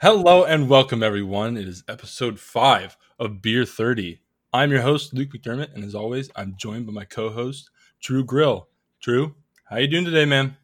Hello 0.00 0.44
and 0.44 0.68
welcome, 0.68 1.02
everyone. 1.02 1.56
It 1.56 1.66
is 1.66 1.82
episode 1.88 2.38
five 2.38 2.96
of 3.18 3.42
Beer 3.42 3.64
30. 3.64 4.20
I'm 4.52 4.70
your 4.70 4.82
host, 4.82 5.12
Luke 5.12 5.30
McDermott, 5.30 5.74
and 5.74 5.82
as 5.82 5.92
always, 5.92 6.30
I'm 6.36 6.54
joined 6.56 6.86
by 6.86 6.92
my 6.92 7.04
co-host, 7.04 7.68
Drew 8.00 8.22
Grill. 8.22 8.68
Drew, 9.02 9.34
how 9.64 9.78
you 9.78 9.88
doing 9.88 10.04
today, 10.04 10.24
man? 10.24 10.56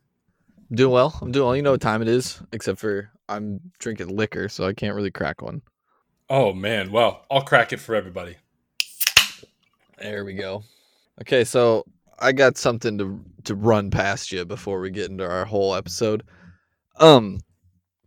Doing 0.71 0.93
well. 0.93 1.19
I'm 1.21 1.33
doing 1.33 1.47
well. 1.47 1.57
You 1.57 1.63
know 1.63 1.73
what 1.73 1.81
time 1.81 2.01
it 2.01 2.07
is, 2.07 2.41
except 2.53 2.79
for 2.79 3.11
I'm 3.29 3.61
drinking 3.81 4.15
liquor, 4.15 4.49
so 4.49 4.69
I 4.69 4.73
can't 4.73 4.95
really 4.95 5.11
crack 5.11 5.43
one. 5.43 5.63
Oh 6.31 6.53
man, 6.53 6.93
well, 6.93 7.27
I'll 7.29 7.43
crack 7.43 7.73
it 7.73 7.81
for 7.81 7.97
everybody. 7.97 8.37
There 9.99 10.25
we 10.25 10.35
go. 10.35 10.63
Okay, 11.23 11.43
so 11.43 11.85
I 12.21 12.31
got 12.31 12.57
something 12.57 12.99
to 12.99 13.21
to 13.43 13.57
run 13.57 13.91
past 13.91 14.31
you 14.31 14.45
before 14.45 14.79
we 14.79 14.91
get 14.91 15.11
into 15.11 15.29
our 15.29 15.45
whole 15.45 15.75
episode. 15.75 16.23
Um, 17.01 17.41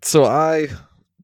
so 0.01 0.23
I 0.23 0.69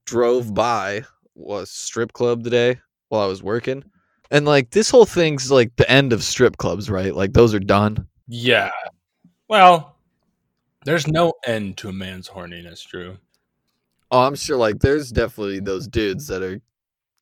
drove 0.06 0.54
by 0.54 1.04
was 1.36 1.70
strip 1.70 2.14
club 2.14 2.44
today 2.44 2.80
while 3.10 3.22
I 3.22 3.28
was 3.28 3.44
working, 3.44 3.84
and 4.32 4.46
like 4.46 4.72
this 4.72 4.90
whole 4.90 5.06
thing's 5.06 5.52
like 5.52 5.76
the 5.76 5.90
end 5.90 6.14
of 6.14 6.24
strip 6.24 6.58
clubs, 6.58 6.90
right? 6.90 7.16
Like 7.16 7.34
those 7.34 7.54
are 7.54 7.60
done. 7.60 8.08
Yeah. 8.28 8.72
Well, 9.48 9.98
there's 10.86 11.08
no 11.08 11.34
end 11.46 11.78
to 11.78 11.90
a 11.90 11.94
man's 11.94 12.30
horniness, 12.30 12.86
Drew. 12.86 13.18
Oh, 14.12 14.22
I'm 14.22 14.36
sure 14.36 14.58
like 14.58 14.80
there's 14.80 15.12
definitely 15.12 15.60
those 15.60 15.88
dudes 15.88 16.28
that 16.28 16.44
are 16.44 16.62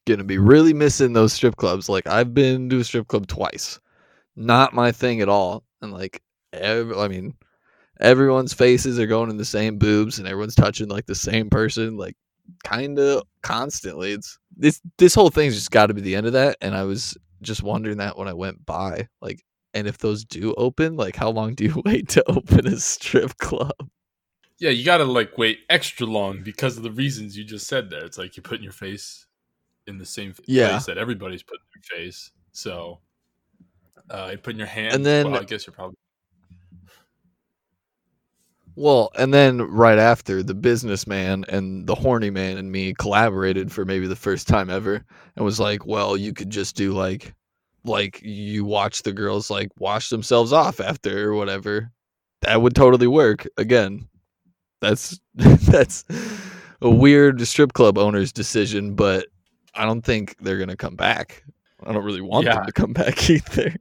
gonna 0.05 0.23
be 0.23 0.37
really 0.37 0.73
missing 0.73 1.13
those 1.13 1.33
strip 1.33 1.55
clubs. 1.55 1.87
Like 1.89 2.07
I've 2.07 2.33
been 2.33 2.69
to 2.69 2.79
a 2.79 2.83
strip 2.83 3.07
club 3.07 3.27
twice. 3.27 3.79
Not 4.35 4.73
my 4.73 4.91
thing 4.91 5.21
at 5.21 5.29
all. 5.29 5.63
And 5.81 5.91
like 5.93 6.21
ev- 6.53 6.97
I 6.97 7.07
mean, 7.07 7.33
everyone's 7.99 8.53
faces 8.53 8.99
are 8.99 9.07
going 9.07 9.29
in 9.29 9.37
the 9.37 9.45
same 9.45 9.77
boobs 9.77 10.19
and 10.19 10.27
everyone's 10.27 10.55
touching 10.55 10.89
like 10.89 11.05
the 11.05 11.15
same 11.15 11.49
person, 11.49 11.97
like 11.97 12.15
kinda 12.63 13.23
constantly. 13.43 14.11
It's 14.13 14.37
this 14.55 14.81
this 14.97 15.13
whole 15.15 15.29
thing's 15.29 15.55
just 15.55 15.71
gotta 15.71 15.93
be 15.93 16.01
the 16.01 16.15
end 16.15 16.27
of 16.27 16.33
that. 16.33 16.57
And 16.61 16.75
I 16.75 16.83
was 16.83 17.17
just 17.41 17.63
wondering 17.63 17.97
that 17.97 18.17
when 18.17 18.27
I 18.27 18.33
went 18.33 18.65
by. 18.65 19.07
Like 19.21 19.43
and 19.73 19.87
if 19.87 19.97
those 19.99 20.25
do 20.25 20.53
open, 20.55 20.95
like 20.97 21.15
how 21.15 21.29
long 21.31 21.53
do 21.55 21.63
you 21.63 21.81
wait 21.85 22.09
to 22.09 22.23
open 22.29 22.67
a 22.67 22.77
strip 22.77 23.37
club? 23.37 23.73
Yeah, 24.59 24.69
you 24.69 24.85
gotta 24.85 25.05
like 25.05 25.37
wait 25.37 25.59
extra 25.69 26.05
long 26.05 26.43
because 26.43 26.77
of 26.77 26.83
the 26.83 26.91
reasons 26.91 27.37
you 27.37 27.43
just 27.43 27.67
said 27.67 27.89
there. 27.89 28.05
It's 28.05 28.17
like 28.17 28.35
you're 28.37 28.43
putting 28.43 28.63
your 28.63 28.73
face 28.73 29.25
in 29.87 29.97
the 29.97 30.05
same 30.05 30.33
Yeah. 30.45 30.69
place 30.71 30.85
that 30.85 30.97
everybody's 30.99 31.41
putting 31.43 31.63
their 31.73 31.97
face. 31.99 32.31
So 32.51 32.99
uh 34.09 34.27
you're 34.29 34.37
putting 34.37 34.59
your 34.59 34.67
hand 34.67 34.93
And 34.95 35.05
then- 35.05 35.31
well, 35.31 35.41
I 35.41 35.45
guess 35.45 35.65
you're 35.65 35.73
probably 35.73 35.95
Well, 38.75 39.11
and 39.17 39.33
then 39.33 39.61
right 39.61 39.99
after, 39.99 40.41
the 40.43 40.53
businessman 40.53 41.45
and 41.49 41.85
the 41.87 41.95
horny 41.95 42.29
man 42.29 42.57
and 42.57 42.71
me 42.71 42.93
collaborated 42.93 43.71
for 43.71 43.85
maybe 43.85 44.07
the 44.07 44.15
first 44.15 44.47
time 44.47 44.69
ever, 44.69 45.03
and 45.35 45.45
was 45.45 45.59
like, 45.59 45.85
"Well, 45.85 46.15
you 46.17 46.33
could 46.33 46.49
just 46.49 46.75
do 46.75 46.93
like, 46.93 47.33
like 47.83 48.21
you 48.23 48.63
watch 48.65 49.03
the 49.03 49.11
girls 49.13 49.49
like 49.49 49.69
wash 49.79 50.09
themselves 50.09 50.53
off 50.53 50.79
after 50.79 51.29
or 51.29 51.35
whatever. 51.35 51.91
That 52.41 52.61
would 52.61 52.75
totally 52.75 53.07
work. 53.07 53.47
Again, 53.57 54.07
that's 54.81 55.19
that's 55.35 56.05
a 56.81 56.89
weird 56.89 57.45
strip 57.47 57.73
club 57.73 57.97
owner's 57.97 58.31
decision, 58.31 58.95
but 58.95 59.27
I 59.75 59.85
don't 59.85 60.01
think 60.01 60.35
they're 60.39 60.57
gonna 60.59 60.75
come 60.77 60.95
back. 60.95 61.43
I 61.85 61.91
don't 61.93 62.03
really 62.05 62.21
want 62.21 62.45
Yeah. 62.45 62.55
them 62.55 62.65
to 62.67 62.71
come 62.71 62.93
back 62.95 63.29
either. 63.29 63.75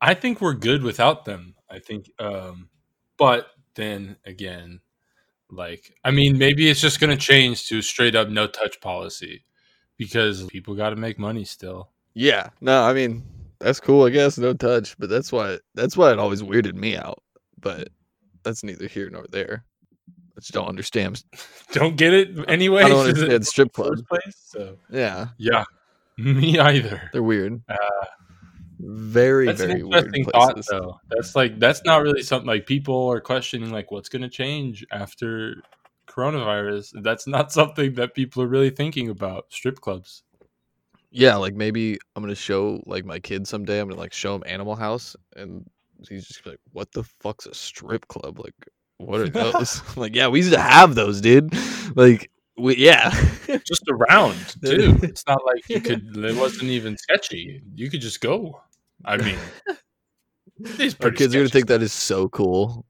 I 0.00 0.14
think 0.14 0.40
we're 0.40 0.54
good 0.54 0.82
without 0.82 1.24
them. 1.24 1.54
I 1.70 1.78
think 1.78 2.10
um 2.18 2.68
but 3.18 3.48
then 3.76 4.16
again 4.26 4.80
like 5.50 5.94
I 6.04 6.10
mean 6.10 6.38
maybe 6.38 6.68
it's 6.68 6.80
just 6.80 6.98
going 7.00 7.10
to 7.10 7.16
change 7.16 7.68
to 7.68 7.80
straight 7.82 8.16
up 8.16 8.28
no 8.28 8.46
touch 8.48 8.80
policy 8.80 9.44
because 9.96 10.44
people 10.46 10.74
got 10.74 10.90
to 10.90 10.96
make 10.96 11.18
money 11.18 11.44
still. 11.44 11.90
Yeah, 12.14 12.48
no, 12.60 12.82
I 12.82 12.92
mean 12.92 13.22
that's 13.60 13.78
cool, 13.80 14.04
I 14.04 14.10
guess, 14.10 14.38
no 14.38 14.52
touch, 14.54 14.96
but 14.98 15.08
that's 15.08 15.30
why 15.30 15.58
that's 15.74 15.96
why 15.96 16.12
it 16.12 16.18
always 16.18 16.42
weirded 16.42 16.74
me 16.74 16.96
out. 16.96 17.22
But 17.60 17.88
that's 18.42 18.64
neither 18.64 18.88
here 18.88 19.08
nor 19.10 19.26
there. 19.30 19.64
I 20.36 20.40
just 20.40 20.52
don't 20.52 20.68
understand. 20.68 21.22
Don't 21.72 21.96
get 21.96 22.12
it 22.12 22.28
anyway. 22.48 22.82
I 22.82 22.88
don't 22.90 23.06
understand 23.08 23.46
strip 23.46 23.74
First 23.74 24.06
club. 24.06 24.06
place. 24.08 24.36
So 24.44 24.76
Yeah, 24.90 25.28
yeah. 25.38 25.64
Me 26.18 26.58
either. 26.58 27.08
they're 27.12 27.22
weird. 27.22 27.62
Uh, 27.68 28.06
Very, 29.06 29.46
That's 29.46 29.60
very 29.60 29.82
weird 29.82 30.06
interesting 30.06 30.24
thought 30.24 30.54
places. 30.54 30.68
though. 30.70 31.00
That's 31.08 31.36
like 31.36 31.58
that's 31.60 31.82
not 31.84 32.02
really 32.02 32.22
something 32.22 32.46
like 32.46 32.66
people 32.66 33.08
are 33.08 33.20
questioning 33.20 33.70
like 33.70 33.90
what's 33.90 34.08
going 34.08 34.22
to 34.22 34.28
change 34.28 34.84
after 34.90 35.62
coronavirus. 36.06 37.02
That's 37.02 37.26
not 37.26 37.52
something 37.58 37.94
that 37.94 38.14
people 38.14 38.42
are 38.42 38.48
really 38.48 38.70
thinking 38.70 39.08
about. 39.08 39.46
Strip 39.50 39.80
clubs. 39.80 40.24
Yeah, 41.10 41.36
like 41.36 41.54
maybe 41.54 41.98
I'm 42.14 42.22
gonna 42.22 42.34
show 42.34 42.82
like 42.84 43.04
my 43.04 43.18
kid 43.18 43.46
someday. 43.46 43.80
I'm 43.80 43.88
gonna 43.88 44.00
like 44.00 44.12
show 44.12 44.34
him 44.34 44.42
Animal 44.44 44.74
House, 44.74 45.14
and 45.36 45.64
he's 46.08 46.26
just 46.26 46.42
gonna 46.42 46.56
be 46.56 46.58
like, 46.58 46.60
"What 46.72 46.92
the 46.92 47.04
fuck's 47.04 47.46
a 47.46 47.54
strip 47.54 48.08
club? 48.08 48.40
Like, 48.40 48.54
what 48.98 49.20
are 49.20 49.28
those?" 49.52 49.82
Like, 49.96 50.14
yeah, 50.14 50.28
we 50.28 50.40
used 50.40 50.52
to 50.52 50.60
have 50.60 50.94
those, 50.94 51.20
dude. 51.20 51.54
Like, 51.94 52.30
we 52.58 52.76
yeah. 52.76 53.10
just 53.64 53.84
around 53.88 54.36
too. 54.62 54.98
It's 55.02 55.26
not 55.26 55.40
like 55.46 55.68
you 55.68 55.80
could. 55.80 56.16
It 56.16 56.36
wasn't 56.36 56.70
even 56.70 56.96
sketchy. 56.98 57.62
You 57.74 57.88
could 57.88 58.00
just 58.00 58.20
go. 58.20 58.60
I 59.06 59.16
mean, 59.16 59.38
these 60.58 60.96
our 61.00 61.10
kids 61.10 61.34
are 61.34 61.38
gonna 61.38 61.48
sketchy 61.48 61.60
think 61.60 61.68
that 61.68 61.82
is 61.82 61.92
so 61.92 62.28
cool. 62.28 62.84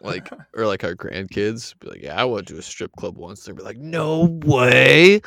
Like 0.00 0.28
or 0.54 0.66
like 0.66 0.84
our 0.84 0.94
grandkids 0.94 1.78
be 1.78 1.88
like, 1.88 2.02
Yeah, 2.02 2.20
I 2.20 2.24
went 2.24 2.48
to 2.48 2.58
a 2.58 2.62
strip 2.62 2.92
club 2.96 3.16
once. 3.16 3.44
They'll 3.44 3.54
be 3.54 3.62
like, 3.62 3.78
No 3.78 4.24
way. 4.44 5.20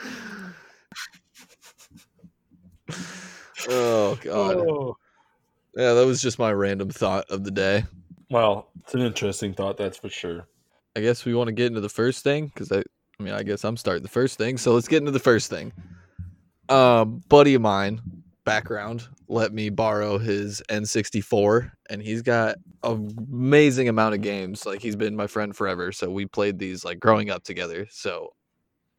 oh 3.70 4.18
god. 4.22 4.58
Oh. 4.58 4.98
Yeah, 5.76 5.94
that 5.94 6.06
was 6.06 6.22
just 6.22 6.40
my 6.40 6.52
random 6.52 6.90
thought 6.90 7.26
of 7.30 7.44
the 7.44 7.52
day. 7.52 7.86
Well, 8.30 8.70
it's 8.82 8.94
an 8.94 9.02
interesting 9.02 9.54
thought, 9.54 9.78
that's 9.78 9.98
for 9.98 10.10
sure. 10.10 10.48
I 10.96 11.02
guess 11.02 11.26
we 11.26 11.36
want 11.36 11.48
to 11.48 11.54
get 11.54 11.68
into 11.68 11.82
the 11.82 11.90
first 11.90 12.24
thing 12.24 12.48
because 12.48 12.72
I, 12.72 12.80
I 12.80 13.24
mean, 13.24 13.34
I 13.34 13.44
guess 13.44 13.64
I'm 13.64 13.78
starting 13.78 14.04
the 14.04 14.10
first 14.10 14.38
thing. 14.38 14.58
So 14.58 14.74
let's 14.74 14.88
get 14.88 14.98
into 14.98 15.12
the 15.12 15.20
first 15.20 15.50
thing. 15.50 15.72
Um, 16.68 17.24
buddy 17.30 17.54
of 17.54 17.62
mine, 17.62 18.02
background, 18.50 19.08
let 19.28 19.54
me 19.54 19.70
borrow 19.70 20.18
his 20.18 20.62
N64, 20.70 21.72
and 21.90 22.02
he's 22.02 22.24
got 22.24 22.56
an 22.84 23.16
amazing 23.32 23.90
amount 23.90 24.16
of 24.16 24.22
games. 24.22 24.66
Like 24.66 24.82
he's 24.82 24.96
been 24.96 25.16
my 25.16 25.28
friend 25.28 25.56
forever, 25.56 25.92
so 25.92 26.10
we 26.10 26.26
played 26.26 26.58
these 26.58 26.84
like 26.84 27.00
growing 27.00 27.30
up 27.30 27.44
together. 27.44 27.88
So 27.92 28.34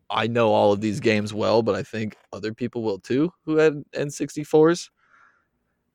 I 0.09 0.29
know 0.29 0.53
all 0.53 0.73
of 0.73 0.81
these 0.81 1.01
games 1.01 1.35
well, 1.35 1.63
but 1.63 1.75
I 1.75 1.83
think 1.83 2.17
other 2.33 2.55
people 2.55 2.83
will 2.83 2.99
too 2.99 3.33
who 3.45 3.57
had 3.57 3.83
N64s. 3.93 4.89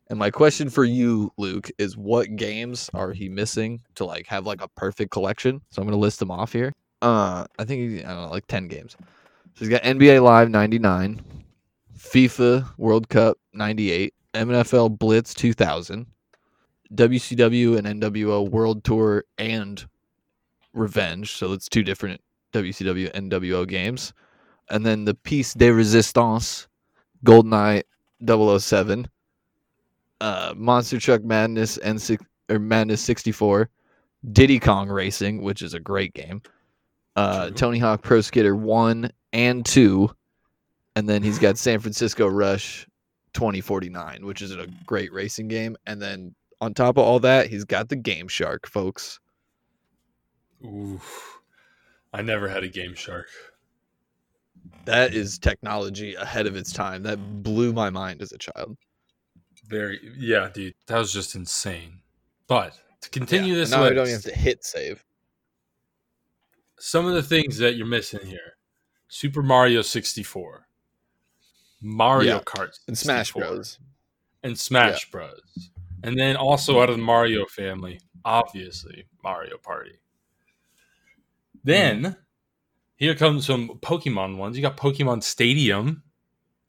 And 0.10 0.20
my 0.20 0.30
question 0.30 0.70
for 0.70 0.84
you, 0.84 1.32
Luke, 1.38 1.72
is 1.78 1.98
what 1.98 2.36
games 2.36 2.90
are 2.94 3.12
he 3.12 3.30
missing 3.30 3.82
to 3.96 4.06
like 4.06 4.28
have 4.28 4.46
like 4.46 4.62
a 4.62 4.68
perfect 4.68 5.12
collection? 5.12 5.62
So 5.72 5.82
I'm 5.82 5.88
gonna 5.88 5.98
list 5.98 6.20
them 6.20 6.30
off 6.30 6.52
here. 6.52 6.74
Uh, 7.02 7.46
I 7.58 7.64
think 7.64 8.06
I 8.06 8.10
don't 8.10 8.24
know, 8.24 8.30
like 8.32 8.48
ten 8.48 8.68
games. 8.68 8.98
So 9.00 9.60
he's 9.60 9.70
got 9.70 9.82
NBA 9.84 10.22
Live 10.22 10.50
'99, 10.50 11.22
FIFA 12.12 12.78
World 12.78 13.10
Cup 13.10 13.38
'98, 13.54 14.14
MNFL 14.34 14.98
Blitz 14.98 15.34
2000, 15.34 16.06
WCW 16.94 17.78
and 17.78 18.02
NWO 18.02 18.50
World 18.50 18.84
Tour 18.84 19.24
and 19.38 19.86
Revenge. 20.74 21.34
So 21.34 21.54
it's 21.54 21.68
two 21.68 21.84
different 21.84 22.22
WCW 22.54 23.12
NWO 23.14 23.68
games, 23.68 24.14
and 24.70 24.86
then 24.86 25.06
the 25.06 25.16
Piece 25.16 25.54
de 25.54 25.72
Resistance, 25.72 26.68
GoldenEye 27.26 27.84
007 28.26 29.08
uh, 30.22 30.54
Monster 30.56 31.00
Truck 31.00 31.24
Madness 31.24 31.78
and 31.78 32.02
or 32.50 32.60
Madness 32.60 33.02
64, 33.02 33.70
Diddy 34.32 34.60
Kong 34.60 34.90
Racing, 34.90 35.42
which 35.42 35.62
is 35.62 35.74
a 35.74 35.80
great 35.80 36.14
game, 36.14 36.42
uh, 37.16 37.50
Tony 37.52 37.80
Hawk 37.80 38.02
Pro 38.02 38.22
Skater 38.22 38.56
1 38.56 39.10
and 39.34 39.66
2, 39.66 40.10
and 40.96 41.08
then 41.10 41.24
he's 41.24 41.40
got 41.40 41.58
San 41.58 41.80
Francisco 41.80 42.28
Rush 42.28 42.88
2049, 43.34 44.26
which 44.26 44.42
is 44.42 44.52
a 44.52 44.68
great 44.86 45.12
racing 45.12 45.48
game. 45.48 45.76
And 45.86 46.02
then 46.02 46.36
on 46.62 46.74
top 46.74 46.98
of 46.98 47.04
all 47.04 47.20
that, 47.20 47.48
he's 47.48 47.66
got 47.66 47.90
the 47.90 47.96
Game 47.96 48.28
Shark, 48.28 48.68
folks. 48.68 49.20
Ooh. 50.64 51.02
I 52.14 52.22
never 52.22 52.48
had 52.48 52.64
a 52.64 52.70
Game 52.70 52.94
Shark. 52.96 53.28
That 54.86 55.14
is 55.14 55.38
technology 55.38 56.16
ahead 56.16 56.48
of 56.48 56.56
its 56.56 56.72
time. 56.72 57.04
That 57.04 57.44
blew 57.44 57.74
my 57.74 57.90
mind 57.90 58.22
as 58.22 58.32
a 58.32 58.38
child. 58.38 58.78
Very, 59.68 60.00
yeah, 60.18 60.50
dude. 60.54 60.76
That 60.88 61.00
was 61.00 61.12
just 61.12 61.36
insane. 61.36 62.00
But 62.48 62.80
to 63.02 63.10
continue 63.10 63.54
Yeah, 63.54 63.60
this 63.60 63.72
now 63.72 63.80
I 63.84 63.90
list, 63.90 63.96
don't 63.96 64.08
have 64.10 64.24
to 64.24 64.36
hit 64.36 64.64
save. 64.64 65.04
some 66.80 67.06
of 67.06 67.14
the 67.16 67.24
things 67.24 67.58
that 67.58 67.76
you're 67.76 67.86
missing 67.88 68.26
here 68.26 68.58
Super 69.08 69.42
Mario 69.42 69.82
64, 69.82 70.65
Mario 71.82 72.38
Yeah, 72.38 72.42
Kart, 72.42 72.80
And 72.88 72.98
Smash 72.98 73.28
64, 73.28 73.42
Bros. 73.42 73.80
and 74.44 74.58
Smash 74.58 75.12
Bros. 75.12 75.72
And 76.04 76.20
then 76.20 76.36
also 76.36 76.82
out 76.82 76.90
of 76.90 76.98
the 76.98 77.04
Mario 77.04 77.46
family, 77.46 78.00
obviously 78.24 79.06
Mario 79.24 79.58
Party. 79.58 80.00
Then 81.64 82.16
here 82.96 83.16
comes 83.16 83.46
some 83.46 83.70
Pokemon 83.82 84.38
ones. 84.38 84.56
You 84.56 84.62
got 84.62 84.78
Pokemon 84.78 85.24
Stadium, 85.24 86.04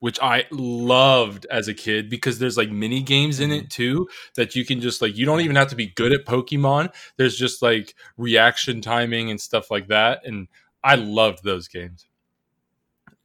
which 0.01 0.19
I 0.21 0.45
loved 0.51 1.47
as 1.51 1.69
a 1.69 1.75
kid 1.75 2.11
because 2.11 2.39
there's 2.39 2.57
like 2.57 2.71
mini 2.71 3.03
games 3.03 3.41
in 3.41 3.51
it 3.53 3.65
mm-hmm. 3.65 3.69
too 3.69 4.09
that 4.37 4.55
you 4.57 4.65
can 4.65 4.81
just 4.81 5.03
like 5.03 5.17
you 5.17 5.27
don't 5.27 5.41
even 5.41 5.57
have 5.57 5.69
to 5.69 5.77
be 5.77 5.89
good 5.89 6.13
at 6.13 6.27
Pokemon. 6.27 6.93
There's 7.17 7.37
just 7.37 7.63
like 7.63 7.95
reaction 8.17 8.81
timing 8.81 9.31
and 9.31 9.41
stuff 9.41 9.71
like 9.71 9.89
that, 9.89 10.21
and 10.25 10.49
I 10.83 10.97
loved 10.97 11.45
those 11.45 11.69
games. 11.69 12.07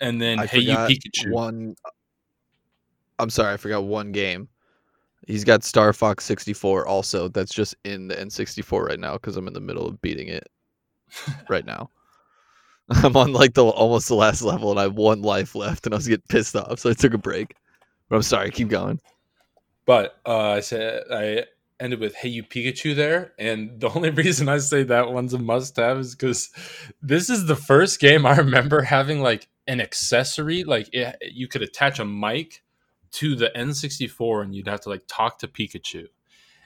And 0.01 0.19
then 0.19 0.39
I 0.39 0.45
Hey 0.47 0.59
You 0.59 0.75
Pikachu. 0.75 1.31
One. 1.31 1.75
I'm 3.19 3.29
sorry, 3.29 3.53
I 3.53 3.57
forgot 3.57 3.83
one 3.83 4.11
game. 4.11 4.49
He's 5.27 5.43
got 5.43 5.63
Star 5.63 5.93
Fox 5.93 6.25
64 6.25 6.87
also. 6.87 7.27
That's 7.27 7.53
just 7.53 7.75
in 7.85 8.07
the 8.07 8.15
N64 8.15 8.87
right 8.87 8.99
now 8.99 9.13
because 9.13 9.37
I'm 9.37 9.47
in 9.47 9.53
the 9.53 9.61
middle 9.61 9.87
of 9.87 10.01
beating 10.01 10.27
it 10.27 10.49
right 11.49 11.65
now. 11.65 11.89
I'm 13.03 13.15
on 13.15 13.31
like 13.31 13.53
the 13.53 13.63
almost 13.63 14.07
the 14.07 14.15
last 14.15 14.41
level 14.41 14.71
and 14.71 14.79
I 14.79 14.83
have 14.83 14.95
one 14.95 15.21
life 15.21 15.55
left 15.55 15.85
and 15.85 15.93
I 15.93 15.97
was 15.97 16.07
getting 16.07 16.25
pissed 16.27 16.55
off, 16.55 16.79
so 16.79 16.89
I 16.89 16.93
took 16.93 17.13
a 17.13 17.19
break. 17.19 17.55
But 18.09 18.17
I'm 18.17 18.21
sorry, 18.23 18.49
keep 18.49 18.67
going. 18.67 18.99
But 19.85 20.19
uh, 20.25 20.49
I 20.49 20.59
said 20.59 21.03
I 21.11 21.45
ended 21.79 21.99
with 21.99 22.15
"Hey 22.15 22.29
You 22.29 22.43
Pikachu" 22.43 22.95
there, 22.95 23.33
and 23.39 23.79
the 23.79 23.89
only 23.89 24.09
reason 24.23 24.49
I 24.49 24.57
say 24.57 24.83
that 24.83 25.11
one's 25.13 25.33
a 25.33 25.39
must-have 25.39 25.99
is 25.99 26.15
because 26.15 26.49
this 27.01 27.29
is 27.29 27.45
the 27.45 27.55
first 27.55 27.99
game 27.99 28.25
I 28.25 28.35
remember 28.35 28.81
having 28.81 29.21
like 29.21 29.47
an 29.71 29.79
accessory, 29.79 30.63
like 30.65 30.89
it, 30.93 31.15
you 31.31 31.47
could 31.47 31.61
attach 31.61 31.99
a 31.99 32.05
mic 32.05 32.61
to 33.11 33.35
the 33.35 33.51
N64, 33.55 34.43
and 34.43 34.53
you'd 34.53 34.67
have 34.67 34.81
to 34.81 34.89
like 34.89 35.03
talk 35.07 35.39
to 35.39 35.47
Pikachu, 35.47 36.07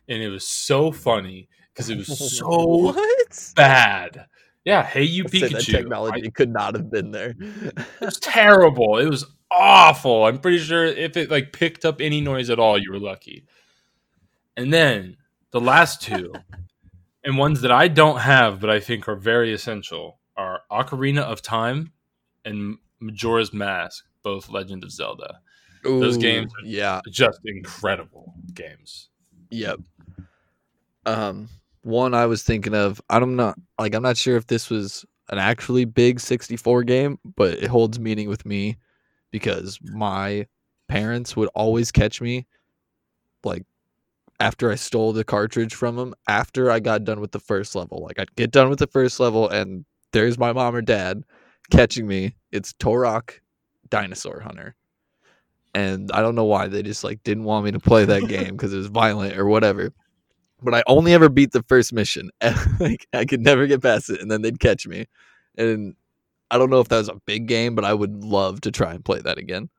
and 0.09 0.23
it 0.23 0.29
was 0.29 0.47
so 0.47 0.91
funny 0.91 1.47
because 1.71 1.89
it 1.91 1.97
was 1.97 2.37
so 2.37 2.47
what? 2.47 3.53
bad. 3.55 4.25
Yeah, 4.63 4.83
"Hey 4.83 5.03
You 5.03 5.25
Pikachu." 5.25 5.51
that 5.51 5.61
technology 5.65 6.31
could 6.31 6.51
not 6.51 6.73
have 6.73 6.89
been 6.89 7.11
there. 7.11 7.35
it 7.39 7.85
was 8.01 8.17
terrible. 8.17 8.97
It 8.97 9.07
was 9.07 9.23
awful. 9.51 10.25
I'm 10.25 10.39
pretty 10.39 10.57
sure 10.57 10.83
if 10.83 11.15
it 11.15 11.29
like 11.29 11.53
picked 11.53 11.85
up 11.85 12.01
any 12.01 12.21
noise 12.21 12.49
at 12.49 12.59
all, 12.59 12.75
you 12.75 12.91
were 12.91 12.99
lucky. 12.99 13.45
And 14.57 14.73
then 14.73 15.17
the 15.51 15.61
last 15.61 16.01
two, 16.01 16.33
and 17.23 17.37
ones 17.37 17.61
that 17.61 17.71
I 17.71 17.87
don't 17.87 18.19
have 18.21 18.59
but 18.59 18.71
I 18.71 18.79
think 18.79 19.07
are 19.07 19.15
very 19.15 19.53
essential, 19.53 20.17
are 20.35 20.61
Ocarina 20.71 21.21
of 21.21 21.43
Time 21.43 21.91
and 22.43 22.77
Majora's 22.99 23.53
Mask, 23.53 24.05
both 24.23 24.49
Legend 24.49 24.83
of 24.83 24.91
Zelda. 24.91 25.39
Those 25.83 26.17
games 26.17 26.51
are- 26.53 26.65
yeah, 26.65 27.01
Just 27.09 27.39
incredible 27.45 28.33
games. 28.53 29.09
Yep. 29.51 29.79
Um, 31.05 31.49
one 31.83 32.13
I 32.13 32.25
was 32.25 32.41
thinking 32.43 32.73
of. 32.73 32.99
I'm 33.09 33.35
not 33.35 33.57
like 33.79 33.93
I'm 33.93 34.01
not 34.03 34.17
sure 34.17 34.37
if 34.37 34.47
this 34.47 34.69
was 34.69 35.05
an 35.29 35.37
actually 35.37 35.85
big 35.85 36.19
64 36.19 36.83
game, 36.83 37.19
but 37.35 37.53
it 37.55 37.67
holds 37.67 37.99
meaning 37.99 38.27
with 38.29 38.45
me 38.45 38.77
because 39.31 39.79
my 39.83 40.47
parents 40.87 41.35
would 41.35 41.49
always 41.55 41.91
catch 41.91 42.21
me 42.21 42.45
like 43.43 43.63
after 44.39 44.71
I 44.71 44.75
stole 44.75 45.13
the 45.13 45.23
cartridge 45.23 45.75
from 45.75 45.95
them 45.95 46.13
after 46.27 46.69
I 46.71 46.79
got 46.79 47.03
done 47.03 47.19
with 47.19 47.31
the 47.31 47.39
first 47.39 47.75
level. 47.75 48.01
Like 48.03 48.19
I'd 48.19 48.35
get 48.35 48.51
done 48.51 48.69
with 48.69 48.79
the 48.79 48.87
first 48.87 49.19
level 49.19 49.47
and 49.49 49.85
there's 50.11 50.37
my 50.39 50.53
mom 50.53 50.75
or 50.75 50.81
dad 50.81 51.23
catching 51.69 52.07
me. 52.07 52.35
It's 52.51 52.73
Turok 52.73 53.39
Dinosaur 53.89 54.39
Hunter. 54.39 54.75
And 55.73 56.09
I 56.13 56.21
don't 56.21 56.35
know 56.35 56.45
why 56.45 56.67
they 56.67 56.83
just 56.83 57.03
like 57.03 57.21
didn't 57.23 57.43
want 57.43 57.65
me 57.65 57.71
to 57.71 57.79
play 57.79 58.05
that 58.05 58.27
game 58.27 58.51
because 58.55 58.73
it 58.73 58.77
was 58.77 58.87
violent 58.87 59.37
or 59.37 59.45
whatever. 59.45 59.91
But 60.61 60.73
I 60.73 60.83
only 60.87 61.13
ever 61.13 61.29
beat 61.29 61.51
the 61.51 61.63
first 61.63 61.93
mission. 61.93 62.31
like 62.79 63.07
I 63.13 63.25
could 63.25 63.41
never 63.41 63.67
get 63.67 63.81
past 63.81 64.09
it 64.09 64.21
and 64.21 64.31
then 64.31 64.41
they'd 64.41 64.59
catch 64.59 64.87
me. 64.87 65.05
And 65.57 65.95
I 66.49 66.57
don't 66.57 66.69
know 66.69 66.79
if 66.79 66.87
that 66.89 66.97
was 66.97 67.09
a 67.09 67.21
big 67.25 67.47
game, 67.47 67.75
but 67.75 67.85
I 67.85 67.93
would 67.93 68.23
love 68.23 68.61
to 68.61 68.71
try 68.71 68.93
and 68.93 69.03
play 69.03 69.19
that 69.21 69.37
again. 69.37 69.69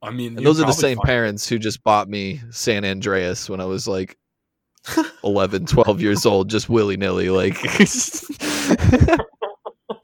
I 0.00 0.10
mean, 0.10 0.34
those 0.34 0.60
are 0.60 0.66
the 0.66 0.72
same 0.72 0.98
parents 0.98 1.48
who 1.48 1.58
just 1.60 1.84
bought 1.84 2.08
me 2.08 2.40
San 2.50 2.84
Andreas 2.84 3.48
when 3.48 3.60
I 3.60 3.66
was 3.66 3.86
like 3.86 4.18
11, 5.24 5.66
12 5.66 6.00
years 6.00 6.26
old, 6.26 6.50
just 6.50 6.68
willy 6.68 6.96
nilly. 6.96 7.30
Like, 7.30 7.56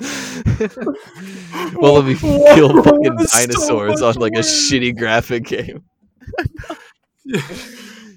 well, 1.80 1.94
let 1.94 2.04
me 2.04 2.14
kill 2.14 2.82
fucking 2.82 3.18
so 3.26 3.38
dinosaurs 3.38 4.02
on 4.02 4.14
like 4.16 4.34
a 4.34 4.40
shitty 4.40 4.96
graphic 4.96 5.44
game. 5.44 5.82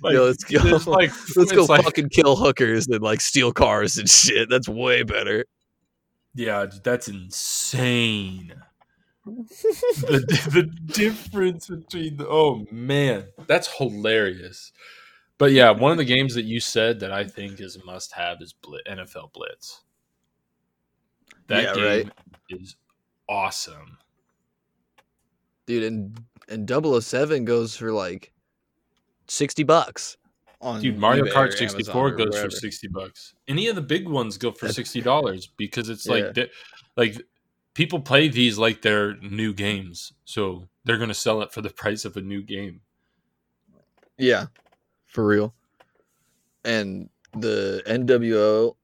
like, 0.03 0.13
Yo, 0.13 0.25
let's 0.25 0.43
go. 0.43 0.59
like, 0.91 1.11
Let's 1.35 1.51
go 1.51 1.65
like- 1.65 1.83
fucking 1.83 2.09
kill 2.09 2.35
hookers 2.35 2.87
and 2.87 3.01
like 3.01 3.21
steal 3.21 3.51
cars 3.51 3.97
and 3.97 4.09
shit. 4.09 4.49
That's 4.49 4.69
way 4.69 5.03
better. 5.03 5.45
Yeah, 6.35 6.67
that's 6.83 7.07
insane. 7.07 8.53
the 9.25 10.49
the 10.51 10.63
difference 10.93 11.67
between 11.67 12.17
the, 12.17 12.27
oh 12.27 12.65
man, 12.71 13.25
that's 13.47 13.67
hilarious. 13.77 14.71
But 15.37 15.51
yeah, 15.51 15.71
one 15.71 15.91
of 15.91 15.97
the 15.97 16.05
games 16.05 16.35
that 16.35 16.45
you 16.45 16.59
said 16.59 16.99
that 17.01 17.11
I 17.11 17.25
think 17.25 17.59
is 17.59 17.75
a 17.75 17.83
must 17.85 18.13
have 18.13 18.41
is 18.41 18.53
Blit, 18.63 18.81
NFL 18.89 19.33
Blitz. 19.33 19.81
That 21.51 21.63
Yeah, 21.63 21.73
game 21.73 21.83
right. 22.07 22.11
is 22.49 22.77
awesome. 23.27 23.97
Dude, 25.65 25.83
and 25.83 26.17
and 26.47 26.69
007 26.69 27.43
goes 27.43 27.75
for 27.75 27.91
like 27.91 28.31
60 29.27 29.63
bucks. 29.63 30.15
On 30.61 30.79
Dude, 30.81 30.97
Mario 30.97 31.25
eBay 31.25 31.31
Kart 31.33 31.57
64 31.57 32.07
or 32.07 32.11
goes 32.11 32.39
for 32.39 32.49
60 32.49 32.87
bucks. 32.87 33.33
Any 33.49 33.67
of 33.67 33.75
the 33.75 33.81
big 33.81 34.07
ones 34.07 34.37
go 34.37 34.51
for 34.51 34.67
$60 34.67 35.47
because 35.57 35.89
it's 35.89 36.05
Yeah. 36.05 36.31
like 36.35 36.51
like 36.95 37.21
people 37.73 37.99
play 37.99 38.29
these 38.29 38.57
like 38.57 38.81
they're 38.81 39.17
new 39.17 39.53
games. 39.53 40.13
So 40.23 40.69
they're 40.85 40.97
going 40.97 41.09
to 41.09 41.13
sell 41.13 41.41
it 41.41 41.51
for 41.51 41.61
the 41.61 41.69
price 41.81 42.05
of 42.05 42.15
a 42.15 42.21
new 42.21 42.43
game. 42.43 42.79
Yeah, 44.17 44.45
for 45.07 45.25
real. 45.25 45.53
And 46.63 47.09
the 47.33 47.81
NWO, 47.87 48.75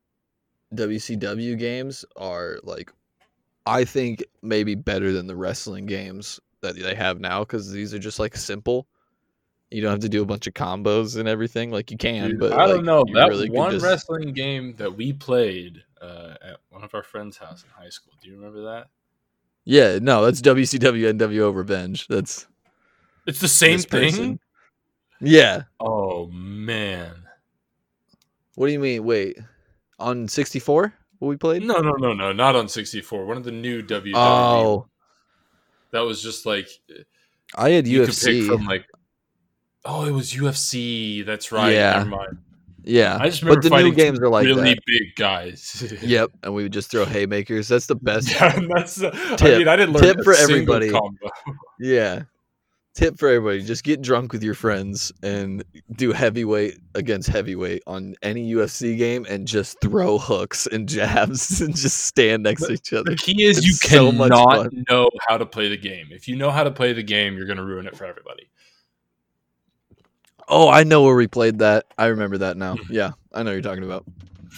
WCW 0.78 1.58
games 1.60 2.06
are 2.16 2.60
like, 2.64 2.92
I 3.66 3.84
think 3.84 4.24
maybe 4.42 4.76
better 4.76 5.12
than 5.12 5.28
the 5.28 5.36
wrestling 5.36 5.86
games 5.86 6.40
that 6.62 6.76
they 6.76 6.96
have 6.96 7.20
now 7.20 7.42
because 7.42 7.72
these 7.72 7.94
are 7.94 8.00
just 8.00 8.20
like 8.20 8.36
simple. 8.38 8.88
You 9.70 9.82
don't 9.82 9.92
have 9.92 10.00
to 10.00 10.10
do 10.10 10.22
a 10.22 10.26
bunch 10.26 10.48
of 10.48 10.54
combos 10.54 11.18
and 11.20 11.28
everything 11.28 11.72
like 11.72 11.92
you 11.92 11.98
can. 11.98 12.30
Dude, 12.32 12.40
but 12.40 12.54
I 12.54 12.68
don't 12.68 12.86
know 12.86 13.04
that 13.14 13.28
really 13.28 13.50
one 13.50 13.72
just- 13.72 13.84
wrestling 13.86 14.32
game 14.32 14.74
that 14.78 14.96
we 14.96 15.12
played 15.12 15.84
uh, 16.02 16.36
at 16.42 16.58
one 16.70 16.84
of 16.86 16.96
our 16.96 17.04
friends' 17.04 17.38
house 17.38 17.64
in 17.64 17.70
high 17.72 17.90
school. 17.90 18.14
Do 18.22 18.30
you 18.30 18.36
remember 18.38 18.62
that? 18.64 18.88
Yeah, 19.66 20.00
no, 20.02 20.24
that's 20.24 20.42
WCW 20.42 21.12
NWO 21.18 21.54
Revenge. 21.54 22.08
That's 22.08 22.48
It's 23.26 23.42
the 23.42 23.50
same 23.50 23.80
thing. 23.80 24.12
person. 24.12 24.40
Yeah. 25.20 25.64
Oh 25.82 26.28
man, 26.28 27.12
What 28.56 28.68
do 28.68 28.72
you 28.74 28.80
mean? 28.80 29.04
Wait, 29.04 29.38
on 30.00 30.28
sixty 30.28 30.60
four? 30.60 30.94
What 31.20 31.30
we 31.30 31.38
played? 31.38 31.64
no, 31.64 31.80
no, 31.80 31.94
no, 31.94 32.14
no, 32.14 32.32
not 32.32 32.56
on 32.56 32.68
sixty 32.70 33.02
four. 33.02 33.26
One 33.26 33.38
of 33.38 33.44
the 33.44 33.52
new 33.52 33.82
WWE. 33.82 34.12
Oh, 34.16 34.88
that 35.92 36.02
was 36.02 36.22
just 36.22 36.46
like 36.46 36.68
I 37.56 37.70
had 37.72 37.88
you 37.88 38.02
could 38.06 38.10
pick 38.10 38.16
UFC. 38.16 38.48
from 38.48 38.66
like. 38.66 38.86
Oh, 39.86 40.06
it 40.06 40.12
was 40.12 40.34
UFC. 40.34 41.26
That's 41.26 41.52
right. 41.52 41.72
Yeah. 41.74 41.94
Never 42.00 42.10
mind. 42.10 42.38
yeah, 42.84 43.18
I 43.22 43.30
just 43.30 43.42
remember 43.42 43.62
but 43.62 43.70
the 43.70 43.84
new 43.84 43.94
games 43.96 44.20
are 44.20 44.28
like 44.30 44.46
really 44.46 44.74
that. 44.74 44.84
big 44.86 45.16
guys. 45.16 45.94
Yep, 46.02 46.32
and 46.44 46.54
we 46.54 46.64
would 46.64 46.74
just 46.74 46.92
throw 46.92 47.06
haymakers. 47.06 47.70
That's 47.70 47.86
the 47.86 47.96
best. 47.96 48.30
Yeah, 48.30 48.60
that's. 48.76 49.02
uh, 49.02 49.12
I 49.14 49.58
mean, 49.58 49.68
I 49.70 49.76
didn't 49.78 49.94
learn 49.94 50.04
Tip 50.04 50.24
for 50.24 50.34
everybody. 50.34 50.90
Combo. 50.92 51.30
Yeah. 51.80 52.24
Tip 52.98 53.20
for 53.20 53.30
everybody: 53.30 53.62
just 53.62 53.84
get 53.84 54.02
drunk 54.02 54.34
with 54.34 54.42
your 54.42 54.56
friends 54.56 55.12
and 55.22 55.64
do 55.92 56.12
heavyweight 56.12 56.80
against 56.96 57.30
heavyweight 57.30 57.84
on 57.86 58.16
any 58.24 58.52
UFC 58.52 58.98
game, 58.98 59.24
and 59.30 59.48
just 59.48 59.80
throw 59.82 60.18
hooks 60.18 60.66
and 60.66 60.90
jabs 60.90 61.62
and 61.62 61.76
just 61.76 62.06
stand 62.06 62.42
next 62.42 62.66
to 62.66 62.74
each 62.74 62.92
other. 62.94 63.12
The 63.12 63.18
key 63.18 63.44
is 63.44 63.60
It's 63.60 63.68
you 63.68 63.74
so 63.74 64.12
cannot 64.12 64.74
know 64.90 65.12
how 65.28 65.38
to 65.38 65.46
play 65.46 65.70
the 65.70 65.78
game. 65.78 66.08
If 66.10 66.28
you 66.28 66.38
know 66.38 66.50
how 66.50 66.64
to 66.64 66.72
play 66.72 66.92
the 66.92 67.04
game, 67.04 67.38
you're 67.38 67.46
going 67.46 67.58
to 67.58 67.64
ruin 67.64 67.86
it 67.86 67.96
for 67.96 68.06
everybody. 68.06 68.50
Oh, 70.48 70.68
I 70.68 70.84
know 70.84 71.04
where 71.04 71.14
we 71.14 71.28
played 71.28 71.60
that. 71.60 71.86
I 72.00 72.08
remember 72.08 72.40
that 72.40 72.58
now. 72.58 72.78
Yeah, 72.90 73.12
I 73.32 73.44
know 73.44 73.52
what 73.52 73.54
you're 73.54 73.62
talking 73.62 73.84
about. 73.84 74.06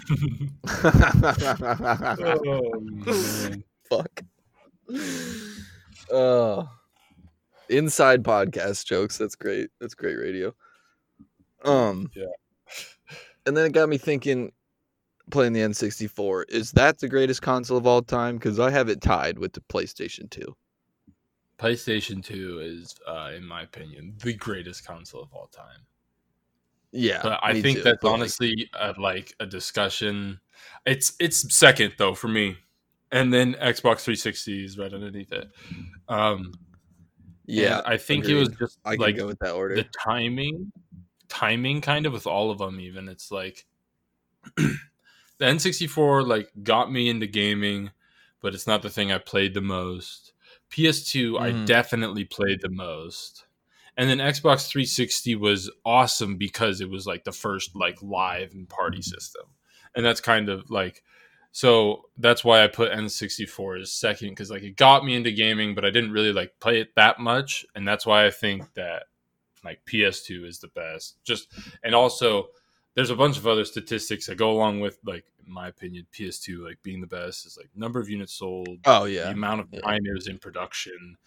oh. 3.10 3.53
Fuck. 3.89 4.24
Oh. 6.12 6.67
Inside 7.69 8.23
podcast 8.23 8.85
jokes. 8.85 9.17
That's 9.17 9.35
great. 9.35 9.69
That's 9.79 9.93
great 9.95 10.15
radio. 10.15 10.53
Um 11.63 12.09
Yeah. 12.15 12.25
And 13.45 13.55
then 13.55 13.65
it 13.65 13.73
got 13.73 13.89
me 13.89 13.97
thinking 13.97 14.51
playing 15.31 15.53
the 15.53 15.61
N64, 15.61 16.45
is 16.49 16.71
that 16.71 16.99
the 16.99 17.07
greatest 17.07 17.41
console 17.41 17.77
of 17.77 17.85
all 17.88 18.01
time 18.01 18.39
cuz 18.39 18.59
I 18.59 18.71
have 18.71 18.89
it 18.89 19.01
tied 19.01 19.38
with 19.39 19.53
the 19.53 19.61
PlayStation 19.61 20.29
2. 20.29 20.55
PlayStation 21.59 22.23
2 22.23 22.59
is, 22.61 22.95
uh, 23.05 23.31
in 23.35 23.45
my 23.45 23.63
opinion, 23.63 24.15
the 24.23 24.33
greatest 24.33 24.85
console 24.85 25.21
of 25.21 25.33
all 25.33 25.47
time. 25.47 25.81
Yeah. 26.91 27.19
But 27.21 27.39
I 27.43 27.61
think 27.61 27.79
too, 27.79 27.83
that's 27.83 28.03
honestly 28.03 28.69
uh, 28.73 28.93
like 28.97 29.33
a 29.39 29.45
discussion. 29.45 30.39
It's 30.85 31.13
it's 31.19 31.53
second 31.55 31.93
though 31.97 32.15
for 32.15 32.27
me. 32.29 32.57
and 33.11 33.33
then 33.33 33.53
Xbox 33.55 34.01
360 34.01 34.65
is 34.65 34.77
right 34.77 34.93
underneath 34.93 35.31
it. 35.31 35.49
Um, 36.07 36.53
Yeah, 37.49 37.79
and 37.79 37.87
I 37.87 37.97
think 37.97 38.25
it 38.29 38.35
was 38.35 38.49
just 38.49 38.79
I 38.85 38.95
like 38.95 39.17
go 39.17 39.27
with 39.27 39.39
that 39.39 39.53
order. 39.55 39.75
the 39.75 39.85
timing, 40.05 40.71
timing 41.27 41.81
kind 41.81 42.05
of 42.05 42.13
with 42.13 42.27
all 42.27 42.51
of 42.51 42.59
them. 42.59 42.79
Even 42.79 43.09
it's 43.09 43.31
like 43.31 43.65
the 44.57 44.77
N64 45.39 46.27
like 46.27 46.49
got 46.63 46.91
me 46.91 47.09
into 47.09 47.27
gaming, 47.27 47.91
but 48.41 48.53
it's 48.53 48.67
not 48.67 48.81
the 48.81 48.89
thing 48.89 49.11
I 49.11 49.17
played 49.17 49.53
the 49.53 49.61
most. 49.61 50.33
PS2 50.71 51.39
I 51.39 51.51
Mhm. 51.51 51.65
definitely 51.65 52.25
played 52.25 52.61
the 52.61 52.69
most. 52.69 53.45
And 53.97 54.09
then 54.09 54.19
Xbox 54.19 54.67
360 54.67 55.35
was 55.35 55.69
awesome 55.85 56.37
because 56.37 56.79
it 56.79 56.89
was 56.89 57.05
like 57.05 57.23
the 57.25 57.31
first 57.31 57.75
like 57.75 58.01
live 58.01 58.53
and 58.53 58.69
party 58.69 59.01
system. 59.01 59.43
And 59.95 60.05
that's 60.05 60.21
kind 60.21 60.47
of 60.49 60.69
like 60.69 61.03
so 61.51 62.05
that's 62.17 62.43
why 62.43 62.63
I 62.63 62.67
put 62.67 62.91
N64 62.91 63.81
as 63.81 63.91
second 63.91 64.29
because 64.29 64.51
like 64.51 64.63
it 64.63 64.75
got 64.77 65.03
me 65.03 65.15
into 65.15 65.31
gaming, 65.31 65.75
but 65.75 65.85
I 65.85 65.89
didn't 65.89 66.11
really 66.11 66.33
like 66.33 66.53
play 66.59 66.79
it 66.79 66.95
that 66.95 67.19
much, 67.19 67.65
and 67.75 67.87
that's 67.87 68.05
why 68.05 68.25
I 68.25 68.31
think 68.31 68.73
that 68.75 69.03
like 69.63 69.81
PS2 69.85 70.45
is 70.45 70.59
the 70.59 70.67
best. 70.69 71.17
Just 71.23 71.47
and 71.83 71.95
also 71.95 72.49
there's 72.95 73.09
a 73.09 73.15
bunch 73.15 73.37
of 73.37 73.47
other 73.47 73.65
statistics 73.65 74.27
that 74.27 74.37
go 74.37 74.51
along 74.51 74.79
with 74.79 74.99
like 75.05 75.25
in 75.45 75.51
my 75.51 75.67
opinion 75.67 76.05
PS2 76.13 76.63
like 76.65 76.77
being 76.83 77.01
the 77.01 77.07
best 77.07 77.45
is 77.45 77.57
like 77.57 77.69
number 77.75 77.99
of 77.99 78.09
units 78.09 78.33
sold, 78.33 78.79
oh 78.85 79.05
yeah, 79.05 79.25
the 79.25 79.31
amount 79.31 79.61
of 79.61 79.67
Yeah. 79.71 79.79
it 79.85 80.13
was 80.13 80.27
in 80.27 80.37
production, 80.37 81.17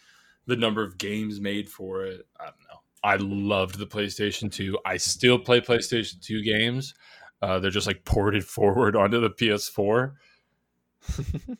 the 0.46 0.56
number 0.56 0.82
of 0.82 0.98
games 0.98 1.40
made 1.40 1.68
for 1.68 2.04
it. 2.04 2.26
I 2.38 2.44
don't 2.44 2.54
know. 2.70 2.78
I 3.04 3.16
loved 3.16 3.78
the 3.78 3.86
PlayStation 3.86 4.50
2. 4.52 4.78
I 4.86 4.96
still 4.96 5.36
play 5.36 5.60
PlayStation 5.60 6.20
2 6.24 6.42
games. 6.44 6.94
Uh, 7.42 7.58
they're 7.58 7.72
just 7.72 7.88
like 7.88 8.04
ported 8.04 8.44
forward 8.44 8.94
onto 8.94 9.20
the 9.20 9.30
PS4. 9.30 10.12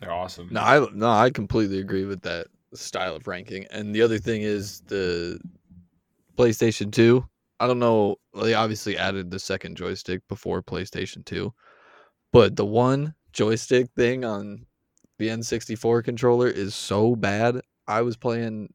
They're 0.00 0.12
awesome. 0.12 0.48
no, 0.50 0.60
I 0.60 0.86
no, 0.94 1.10
I 1.10 1.30
completely 1.30 1.78
agree 1.80 2.04
with 2.04 2.22
that 2.22 2.46
style 2.72 3.16
of 3.16 3.26
ranking. 3.26 3.66
And 3.70 3.94
the 3.94 4.00
other 4.00 4.18
thing 4.18 4.42
is 4.42 4.80
the 4.82 5.40
PlayStation 6.38 6.92
Two. 6.92 7.28
I 7.58 7.66
don't 7.66 7.80
know. 7.80 8.16
They 8.40 8.54
obviously 8.54 8.96
added 8.96 9.30
the 9.30 9.40
second 9.40 9.76
joystick 9.76 10.26
before 10.28 10.62
PlayStation 10.62 11.24
Two, 11.24 11.52
but 12.32 12.56
the 12.56 12.64
one 12.64 13.14
joystick 13.32 13.90
thing 13.96 14.24
on 14.24 14.64
the 15.18 15.28
N64 15.28 16.04
controller 16.04 16.48
is 16.48 16.74
so 16.74 17.14
bad. 17.14 17.60
I 17.86 18.00
was 18.02 18.16
playing 18.16 18.72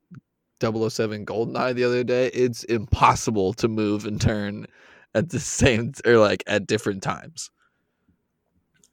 007 0.62 1.26
GoldenEye 1.26 1.74
the 1.74 1.86
other 1.86 2.04
day. 2.04 2.28
It's 2.28 2.64
impossible 2.66 3.54
to 3.54 3.68
move 3.68 4.06
and 4.06 4.22
turn 4.22 4.68
at 5.16 5.30
the 5.30 5.40
same 5.40 5.94
or 6.06 6.18
like 6.18 6.44
at 6.46 6.68
different 6.68 7.02
times. 7.02 7.50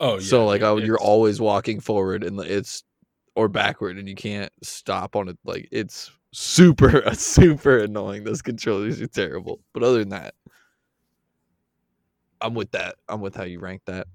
oh, 0.00 0.14
yeah. 0.14 0.20
so 0.20 0.46
like 0.46 0.62
oh, 0.62 0.78
you're 0.78 0.98
always 0.98 1.40
walking 1.40 1.80
forward 1.80 2.24
and 2.24 2.40
it's 2.40 2.84
or 3.34 3.48
backward 3.48 3.98
and 3.98 4.08
you 4.08 4.14
can't 4.14 4.52
stop 4.62 5.16
on 5.16 5.28
it. 5.28 5.38
Like 5.44 5.68
it's 5.70 6.10
super 6.32 7.02
super 7.14 7.78
annoying. 7.78 8.24
Those 8.24 8.40
controllers 8.40 9.02
are 9.02 9.06
terrible. 9.06 9.60
But 9.74 9.82
other 9.82 9.98
than 9.98 10.10
that, 10.10 10.34
I'm 12.40 12.54
with 12.54 12.70
that. 12.70 12.96
I'm 13.08 13.20
with 13.20 13.36
how 13.36 13.44
you 13.44 13.58
rank 13.58 13.82
that. 13.86 14.06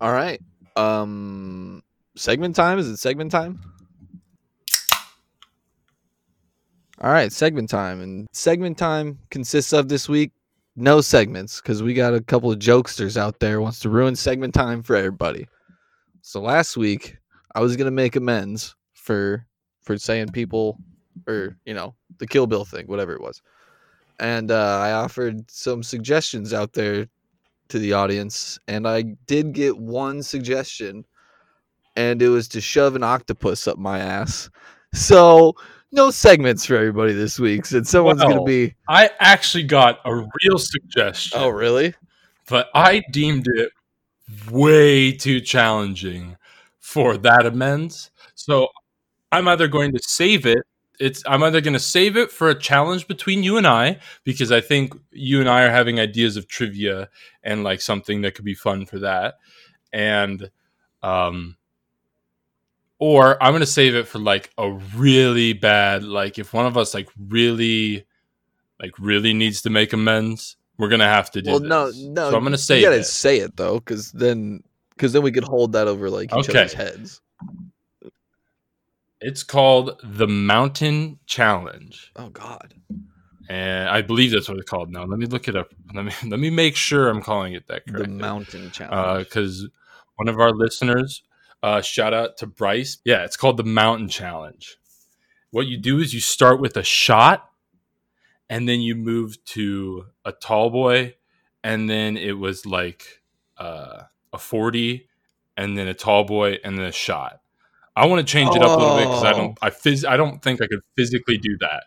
All 0.00 0.12
right. 0.12 0.40
Um 0.74 1.82
segment 2.16 2.56
time 2.56 2.78
is 2.78 2.88
it 2.88 2.96
segment 2.96 3.30
time? 3.30 3.60
All 7.02 7.12
right, 7.12 7.30
segment 7.30 7.68
time. 7.68 8.00
And 8.00 8.26
segment 8.32 8.78
time 8.78 9.18
consists 9.30 9.74
of 9.74 9.88
this 9.88 10.08
week 10.08 10.32
no 10.76 11.00
segments 11.02 11.60
because 11.60 11.82
we 11.82 11.92
got 11.92 12.14
a 12.14 12.20
couple 12.22 12.50
of 12.50 12.58
jokesters 12.58 13.16
out 13.16 13.38
there 13.40 13.60
wants 13.60 13.80
to 13.80 13.90
ruin 13.90 14.16
segment 14.16 14.54
time 14.54 14.82
for 14.82 14.96
everybody. 14.96 15.46
So 16.22 16.40
last 16.40 16.76
week 16.76 17.16
I 17.54 17.60
was 17.60 17.76
gonna 17.76 17.90
make 17.90 18.16
amends 18.16 18.74
for 18.94 19.46
for 19.82 19.98
saying 19.98 20.28
people 20.28 20.78
or 21.26 21.56
you 21.66 21.74
know 21.74 21.94
the 22.18 22.26
Kill 22.26 22.46
Bill 22.46 22.64
thing, 22.64 22.86
whatever 22.86 23.12
it 23.12 23.20
was, 23.20 23.42
and 24.18 24.50
uh, 24.50 24.78
I 24.80 24.92
offered 24.92 25.50
some 25.50 25.82
suggestions 25.82 26.54
out 26.54 26.72
there 26.72 27.06
to 27.68 27.78
the 27.78 27.92
audience, 27.92 28.58
and 28.68 28.86
I 28.86 29.02
did 29.26 29.52
get 29.52 29.76
one 29.76 30.22
suggestion, 30.22 31.04
and 31.94 32.22
it 32.22 32.28
was 32.28 32.48
to 32.48 32.60
shove 32.60 32.96
an 32.96 33.02
octopus 33.02 33.68
up 33.68 33.78
my 33.78 33.98
ass. 33.98 34.48
So 34.92 35.54
no 35.92 36.10
segments 36.10 36.64
for 36.66 36.76
everybody 36.76 37.12
this 37.12 37.38
week, 37.38 37.66
since 37.66 37.90
someone's 37.90 38.22
gonna 38.22 38.44
be. 38.44 38.74
I 38.88 39.10
actually 39.20 39.64
got 39.64 40.00
a 40.04 40.14
real 40.14 40.58
suggestion. 40.58 41.38
Oh 41.40 41.48
really? 41.48 41.94
but 42.48 42.68
I 42.74 43.02
deemed 43.10 43.46
it 43.48 43.72
way 44.50 45.12
too 45.12 45.40
challenging 45.40 46.36
for 46.78 47.16
that 47.18 47.46
amends. 47.46 48.10
So 48.34 48.68
I'm 49.32 49.48
either 49.48 49.68
going 49.68 49.92
to 49.92 50.00
save 50.02 50.46
it. 50.46 50.64
It's 50.98 51.22
I'm 51.26 51.42
either 51.42 51.60
going 51.60 51.74
to 51.74 51.80
save 51.80 52.16
it 52.16 52.30
for 52.30 52.48
a 52.48 52.58
challenge 52.58 53.06
between 53.06 53.42
you 53.42 53.58
and 53.58 53.66
I 53.66 53.98
because 54.24 54.50
I 54.50 54.60
think 54.62 54.94
you 55.10 55.40
and 55.40 55.48
I 55.48 55.64
are 55.64 55.70
having 55.70 56.00
ideas 56.00 56.36
of 56.36 56.48
trivia 56.48 57.10
and 57.42 57.62
like 57.62 57.82
something 57.82 58.22
that 58.22 58.34
could 58.34 58.46
be 58.46 58.54
fun 58.54 58.86
for 58.86 59.00
that, 59.00 59.34
and 59.92 60.50
um, 61.02 61.56
or 62.98 63.42
I'm 63.42 63.52
going 63.52 63.60
to 63.60 63.66
save 63.66 63.94
it 63.94 64.08
for 64.08 64.18
like 64.18 64.50
a 64.58 64.70
really 64.96 65.52
bad 65.52 66.02
like 66.04 66.38
if 66.38 66.52
one 66.52 66.66
of 66.66 66.76
us 66.76 66.94
like 66.94 67.08
really 67.28 68.06
like 68.80 68.92
really 68.98 69.32
needs 69.32 69.62
to 69.62 69.70
make 69.70 69.92
amends, 69.92 70.56
we're 70.78 70.88
gonna 70.90 71.04
have 71.08 71.30
to 71.30 71.40
do 71.42 71.50
Well, 71.50 71.60
this. 71.60 71.68
no, 71.68 71.90
no. 71.94 72.30
So 72.30 72.36
I'm 72.36 72.42
gonna 72.44 72.58
you 72.58 72.82
gotta 72.82 72.96
it. 72.98 73.04
say 73.04 73.38
it 73.38 73.56
though, 73.56 73.74
because 73.78 74.12
then, 74.12 74.62
because 74.90 75.12
then 75.14 75.22
we 75.22 75.32
could 75.32 75.44
hold 75.44 75.72
that 75.72 75.88
over 75.88 76.10
like 76.10 76.30
each 76.36 76.50
Okay. 76.50 76.60
other's 76.60 76.74
heads. 76.74 77.20
It's 79.20 79.42
called 79.42 79.98
the 80.04 80.28
Mountain 80.28 81.18
Challenge, 81.26 82.12
Oh 82.16 82.28
God. 82.28 82.74
and 83.48 83.88
I 83.88 84.02
believe 84.02 84.32
that's 84.32 84.48
what 84.48 84.58
it's 84.58 84.68
called. 84.68 84.90
Now, 84.90 85.04
let 85.04 85.18
me 85.18 85.24
look 85.26 85.48
it 85.48 85.56
up. 85.56 85.72
Let 85.94 86.04
me 86.04 86.12
let 86.30 86.38
me 86.38 86.50
make 86.50 86.76
sure 86.76 87.08
I'm 87.08 87.22
calling 87.22 87.54
it 87.54 87.66
that 87.68 87.86
The 87.86 88.06
mountain 88.06 88.64
uh, 88.64 88.70
challenge. 88.72 89.28
because 89.28 89.68
one 90.16 90.28
of 90.28 90.38
our 90.38 90.50
listeners, 90.52 91.22
uh, 91.66 91.82
shout 91.82 92.14
out 92.14 92.36
to 92.38 92.46
Bryce. 92.46 92.98
Yeah, 93.04 93.24
it's 93.24 93.36
called 93.36 93.56
the 93.56 93.64
Mountain 93.64 94.08
Challenge. 94.08 94.76
What 95.50 95.66
you 95.66 95.76
do 95.76 95.98
is 95.98 96.14
you 96.14 96.20
start 96.20 96.60
with 96.60 96.76
a 96.76 96.84
shot, 96.84 97.50
and 98.48 98.68
then 98.68 98.80
you 98.80 98.94
move 98.94 99.42
to 99.46 100.06
a 100.24 100.30
tall 100.30 100.70
boy, 100.70 101.16
and 101.64 101.90
then 101.90 102.16
it 102.16 102.38
was 102.38 102.66
like 102.66 103.20
uh, 103.58 104.02
a 104.32 104.38
forty, 104.38 105.08
and 105.56 105.76
then 105.76 105.88
a 105.88 105.94
tall 105.94 106.22
boy, 106.22 106.58
and 106.62 106.78
then 106.78 106.84
a 106.86 106.92
shot. 106.92 107.40
I 107.96 108.06
want 108.06 108.24
to 108.24 108.30
change 108.32 108.54
it 108.54 108.62
up 108.62 108.78
a 108.78 108.80
little 108.80 108.96
bit 108.98 109.04
because 109.08 109.24
I 109.24 109.32
don't. 109.32 109.58
I 109.60 109.70
phys- 109.70 110.08
I 110.08 110.16
don't 110.16 110.40
think 110.40 110.62
I 110.62 110.68
could 110.68 110.82
physically 110.96 111.38
do 111.38 111.56
that. 111.62 111.84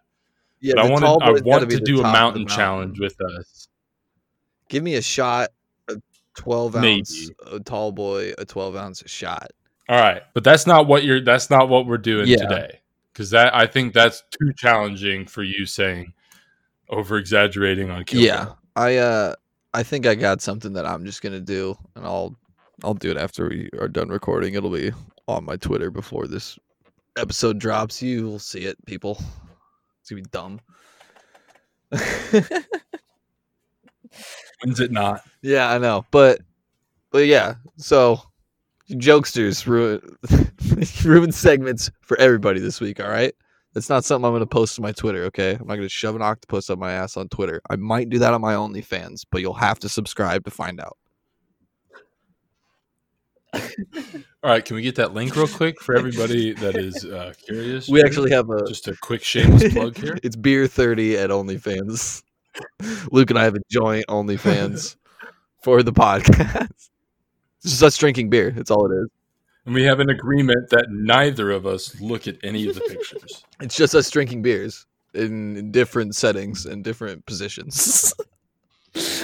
yeah, 0.60 0.74
but 0.76 0.86
I 0.86 0.88
I 0.88 1.32
want 1.42 1.70
to 1.70 1.80
do 1.80 2.00
a 2.00 2.02
top 2.02 2.08
of 2.08 2.12
the 2.12 2.20
mountain 2.20 2.42
mountain. 2.42 2.48
challenge 2.48 3.00
with 3.00 3.16
us. 3.22 3.70
Give 4.68 4.84
me 4.84 4.96
a 4.96 5.02
shot, 5.02 5.52
a 5.88 6.02
twelve 6.36 6.76
ounce, 6.76 6.84
Maybe. 6.84 7.36
a 7.56 7.60
tall 7.62 7.94
boy, 7.94 8.34
a 8.38 8.44
twelve 8.44 8.76
ounce 8.76 9.04
shot. 9.06 9.52
All 9.90 10.00
right, 10.00 10.22
but 10.36 10.44
that's 10.44 10.68
not 10.68 10.86
what 10.86 11.04
you're. 11.04 11.20
That's 11.20 11.50
not 11.50 11.68
what 11.68 11.88
we're 11.88 11.98
doing 11.98 12.28
Yeah. 12.28 12.38
today, 12.38 12.80
because 13.12 13.32
that 13.32 13.56
I 13.56 13.66
think 13.66 13.94
that's 13.94 14.24
too 14.40 14.54
challenging 14.56 15.26
for 15.26 15.42
you 15.42 15.66
saying 15.66 16.14
over 16.90 17.18
exaggerating 17.18 17.90
on 17.90 18.04
Kill 18.04 18.22
yeah, 18.22 18.44
Bill. 18.46 18.58
I 18.76 18.98
uh, 18.98 19.34
I 19.74 19.82
think 19.82 20.06
I 20.06 20.14
got 20.14 20.42
something 20.42 20.74
that 20.74 20.86
I'm 20.86 21.06
just 21.06 21.24
gonna 21.24 21.40
do, 21.40 21.76
and 21.96 22.06
I'll, 22.06 22.36
I'll 22.84 22.94
do 22.94 23.10
it 23.10 23.18
after 23.18 23.50
we 23.50 23.68
are 23.80 23.88
done 23.88 24.10
recording. 24.10 24.54
It'll 24.54 24.70
be 24.70 24.92
on 25.28 25.44
my 25.44 25.58
Twitter 25.58 25.90
before 25.90 26.28
this 26.28 26.60
episode 27.18 27.58
drops. 27.58 28.00
You 28.00 28.26
will 28.28 28.38
see 28.38 28.66
it, 28.66 28.78
people. 28.86 29.20
It's 30.02 30.12
gonna 30.12 30.22
be 30.22 30.30
dumb. 30.30 30.60
When's 34.64 34.80
it 34.80 34.92
not? 34.92 35.24
Yeah, 35.42 35.72
I 35.72 35.80
know, 35.80 36.06
but 36.12 36.42
but 37.10 37.26
yeah. 37.26 37.56
So 37.78 38.22
jokesters 38.92 39.66
ruin 39.66 40.02
ruin 41.06 41.32
segments 41.32 41.92
for 42.02 42.18
everybody 42.20 42.60
this 42.60 42.80
week. 42.80 43.00
All 43.00 43.10
right, 43.10 43.34
that's 43.74 43.90
not 43.90 44.04
something 44.04 44.26
I'm 44.26 44.32
going 44.32 44.42
to 44.42 44.48
post 44.48 44.76
to 44.76 44.82
my 44.82 44.92
Twitter. 44.92 45.26
Okay, 45.26 45.52
I'm 45.52 45.68
not 45.68 45.76
going 45.76 45.82
to 45.82 45.90
shove 45.90 46.16
an 46.16 46.22
octopus 46.22 46.70
up 46.70 46.80
my 46.80 46.92
ass 46.92 47.18
on 47.18 47.30
Twitter. 47.30 47.62
I 47.70 47.76
might 47.76 48.10
do 48.10 48.20
that 48.20 48.34
on 48.34 48.42
my 48.42 48.54
OnlyFans, 48.54 49.26
but 49.32 49.42
you'll 49.42 49.54
have 49.54 49.80
to 49.80 49.90
subscribe 49.90 50.46
to 50.46 50.52
find 50.52 50.80
out. 50.80 50.98
All 54.44 54.52
right, 54.52 54.64
can 54.64 54.76
we 54.76 54.82
get 54.82 54.96
that 54.96 55.14
link 55.14 55.36
real 55.36 55.48
quick 55.48 55.82
for 55.82 55.98
everybody 55.98 56.54
that 56.54 56.78
is 56.78 57.04
uh, 57.06 57.34
curious? 57.44 57.90
We 57.90 58.04
actually 58.04 58.32
have 58.32 58.50
a 58.50 58.66
just 58.68 58.88
a 58.88 58.96
quick 58.96 59.24
shameless 59.24 59.74
plug 59.74 59.98
here. 59.98 60.18
it's 60.24 60.36
beer 60.36 60.68
thirty 60.68 61.18
at 61.18 61.30
OnlyFans. 61.30 62.24
Luke 63.12 63.30
and 63.30 63.40
I 63.40 63.44
have 63.44 63.56
a 63.56 63.62
joint 63.70 64.06
OnlyFans 64.08 64.96
for 65.62 65.84
the 65.84 65.94
podcast. 65.94 66.90
It's 67.64 67.72
just 67.72 67.84
us 67.84 67.98
drinking 67.98 68.30
beer. 68.30 68.52
That's 68.52 68.72
all 68.72 68.86
it 68.90 68.96
is. 68.96 69.10
And 69.66 69.76
we 69.76 69.84
have 69.84 70.00
an 70.00 70.10
agreement 70.10 70.70
that 70.70 70.88
neither 70.90 71.52
of 71.52 71.66
us 71.68 72.00
look 72.00 72.28
at 72.28 72.38
any 72.44 72.68
of 72.68 72.76
the 72.76 72.82
pictures. 72.82 73.44
It's 73.62 73.76
just 73.76 73.94
us 73.94 74.10
drinking 74.10 74.42
beers 74.42 74.86
in, 75.14 75.58
in 75.58 75.72
different 75.72 76.16
settings 76.16 76.66
and 76.66 76.82
different 76.82 77.26
positions. 77.26 78.14
That's 78.94 79.22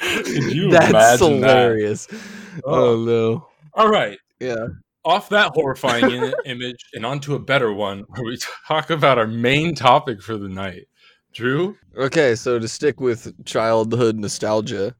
imagine 0.00 0.90
that? 0.90 1.18
hilarious. 1.18 2.08
Oh. 2.64 2.94
Oh. 2.94 2.96
no. 3.04 3.48
All 3.74 3.90
right. 3.90 4.18
Yeah. 4.40 4.66
Off 5.04 5.28
that 5.28 5.52
horrifying 5.54 6.32
image 6.44 6.84
and 6.94 7.04
onto 7.04 7.34
a 7.34 7.38
better 7.38 7.72
one 7.72 8.04
where 8.08 8.24
we 8.24 8.38
talk 8.66 8.90
about 8.90 9.18
our 9.18 9.26
main 9.26 9.74
topic 9.74 10.22
for 10.22 10.36
the 10.36 10.48
night. 10.48 10.86
Drew? 11.32 11.76
Okay, 11.96 12.34
so 12.34 12.58
to 12.58 12.68
stick 12.68 13.00
with 13.00 13.44
childhood 13.44 14.16
nostalgia, 14.16 14.94